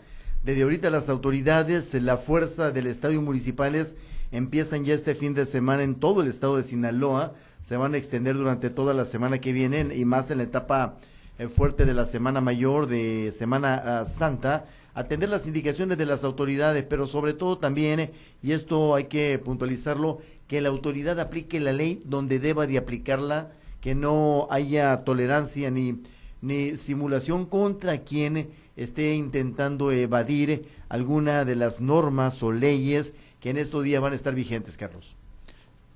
desde 0.45 0.61
ahorita 0.61 0.91
las 0.91 1.09
autoridades, 1.09 1.91
la 1.95 2.17
fuerza 2.17 2.69
del 2.69 2.85
estadio 2.85 3.19
municipales 3.19 3.95
empiezan 4.31 4.85
ya 4.85 4.93
este 4.93 5.15
fin 5.15 5.33
de 5.33 5.47
semana 5.47 5.81
en 5.81 5.95
todo 5.95 6.21
el 6.21 6.27
estado 6.27 6.57
de 6.57 6.63
Sinaloa, 6.63 7.33
se 7.63 7.77
van 7.77 7.95
a 7.95 7.97
extender 7.97 8.37
durante 8.37 8.69
toda 8.69 8.93
la 8.93 9.05
semana 9.05 9.39
que 9.39 9.53
viene 9.53 9.95
y 9.95 10.05
más 10.05 10.29
en 10.29 10.37
la 10.37 10.43
etapa 10.43 10.99
eh, 11.39 11.47
fuerte 11.47 11.85
de 11.85 11.95
la 11.95 12.05
Semana 12.05 12.41
Mayor, 12.41 12.85
de 12.85 13.33
Semana 13.35 14.03
uh, 14.03 14.07
Santa, 14.07 14.65
atender 14.93 15.29
las 15.29 15.47
indicaciones 15.47 15.97
de 15.97 16.05
las 16.05 16.23
autoridades, 16.23 16.85
pero 16.87 17.07
sobre 17.07 17.33
todo 17.33 17.57
también, 17.57 18.11
y 18.43 18.51
esto 18.51 18.93
hay 18.93 19.05
que 19.05 19.39
puntualizarlo, 19.39 20.19
que 20.47 20.61
la 20.61 20.69
autoridad 20.69 21.19
aplique 21.19 21.59
la 21.59 21.73
ley 21.73 22.03
donde 22.05 22.37
deba 22.37 22.67
de 22.67 22.77
aplicarla, 22.77 23.51
que 23.81 23.95
no 23.95 24.47
haya 24.51 25.03
tolerancia 25.05 25.71
ni, 25.71 26.03
ni 26.41 26.77
simulación 26.77 27.47
contra 27.47 28.03
quien 28.03 28.49
esté 28.75 29.15
intentando 29.15 29.91
evadir 29.91 30.67
alguna 30.89 31.45
de 31.45 31.55
las 31.55 31.81
normas 31.81 32.41
o 32.43 32.51
leyes 32.51 33.13
que 33.39 33.49
en 33.49 33.57
estos 33.57 33.83
días 33.83 34.01
van 34.01 34.13
a 34.13 34.15
estar 34.15 34.35
vigentes, 34.35 34.77
Carlos. 34.77 35.15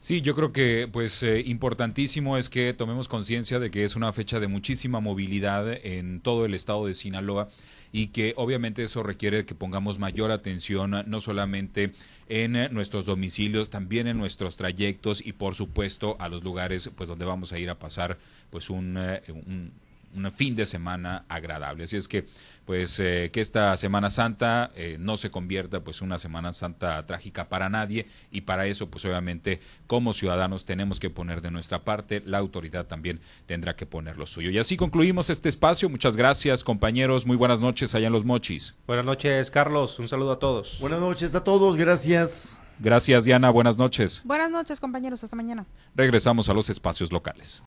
Sí, 0.02 0.22
yo 0.22 0.34
creo 0.34 0.54
que 0.54 0.88
pues 0.92 1.24
eh, 1.24 1.42
importantísimo 1.46 2.38
es 2.38 2.50
que 2.50 2.74
tomemos 2.74 3.10
conciencia 3.10 3.60
de 3.60 3.70
que 3.70 3.84
es 3.84 3.98
una 3.98 4.14
fecha 4.14 4.40
de 4.40 4.48
muchísima 4.48 5.02
movilidad 5.02 5.70
en 5.86 6.22
todo 6.22 6.46
el 6.46 6.54
estado 6.54 6.86
de 6.86 6.94
Sinaloa 6.94 7.50
y 7.92 8.08
que 8.08 8.34
obviamente 8.38 8.84
eso 8.84 9.04
requiere 9.04 9.46
que 9.46 9.56
pongamos 9.56 10.00
mayor 10.00 10.32
atención 10.32 11.04
no 11.06 11.20
solamente 11.20 11.92
en 12.30 12.54
nuestros 12.74 13.08
domicilios, 13.08 13.70
también 13.70 14.08
en 14.08 14.18
nuestros 14.18 14.56
trayectos 14.56 15.26
y 15.26 15.34
por 15.34 15.56
supuesto 15.56 16.16
a 16.20 16.30
los 16.30 16.46
lugares 16.46 16.90
pues 16.96 17.10
donde 17.10 17.26
vamos 17.26 17.52
a 17.52 17.60
ir 17.60 17.70
a 17.70 17.78
pasar 17.78 18.18
pues 18.52 18.70
un, 18.70 18.96
un 18.96 19.74
un 20.16 20.32
fin 20.32 20.56
de 20.56 20.66
semana 20.66 21.26
agradable. 21.30 21.84
Así 21.84 21.98
es 21.98 22.08
que, 22.08 22.28
pues, 22.66 23.00
eh, 23.00 23.30
que 23.32 23.42
esta 23.42 23.76
Semana 23.78 24.10
Santa 24.10 24.72
eh, 24.76 24.98
no 25.00 25.18
se 25.18 25.32
convierta, 25.32 25.82
pues, 25.82 26.02
una 26.02 26.20
Semana 26.20 26.54
Santa 26.54 27.06
trágica 27.06 27.50
para 27.50 27.70
nadie 27.70 28.08
y 28.32 28.42
para 28.42 28.68
eso, 28.68 28.90
pues, 28.90 29.06
obviamente, 29.06 29.60
como 29.88 30.14
ciudadanos 30.14 30.66
tenemos 30.66 31.00
que 31.00 31.10
poner 31.10 31.42
de 31.42 31.52
nuestra 31.52 31.84
parte, 31.84 32.22
la 32.26 32.38
autoridad 32.38 32.86
también 32.86 33.20
tendrá 33.46 33.76
que 33.76 33.86
poner 33.86 34.18
lo 34.18 34.26
suyo. 34.26 34.50
Y 34.50 34.58
así 34.58 34.78
concluimos 34.78 35.30
este 35.30 35.50
espacio. 35.50 35.90
Muchas 35.90 36.16
gracias, 36.16 36.64
compañeros. 36.64 37.26
Muy 37.26 37.38
buenas 37.38 37.62
noches 37.62 37.96
allá 37.96 38.08
en 38.08 38.14
Los 38.14 38.26
Mochis. 38.26 38.76
Buenas 38.88 39.06
noches, 39.06 39.52
Carlos. 39.52 40.00
Un 40.00 40.08
saludo 40.08 40.34
a 40.34 40.40
todos. 40.40 40.78
Buenas 40.80 41.00
noches 41.00 41.34
a 41.36 41.44
todos. 41.44 41.78
Gracias. 41.78 42.60
Gracias, 42.80 43.26
Diana. 43.26 43.50
Buenas 43.50 43.78
noches. 43.78 44.22
Buenas 44.24 44.50
noches, 44.50 44.80
compañeros. 44.80 45.24
Hasta 45.24 45.36
mañana. 45.36 45.66
Regresamos 45.96 46.48
a 46.50 46.54
los 46.54 46.70
espacios 46.70 47.12
locales. 47.12 47.58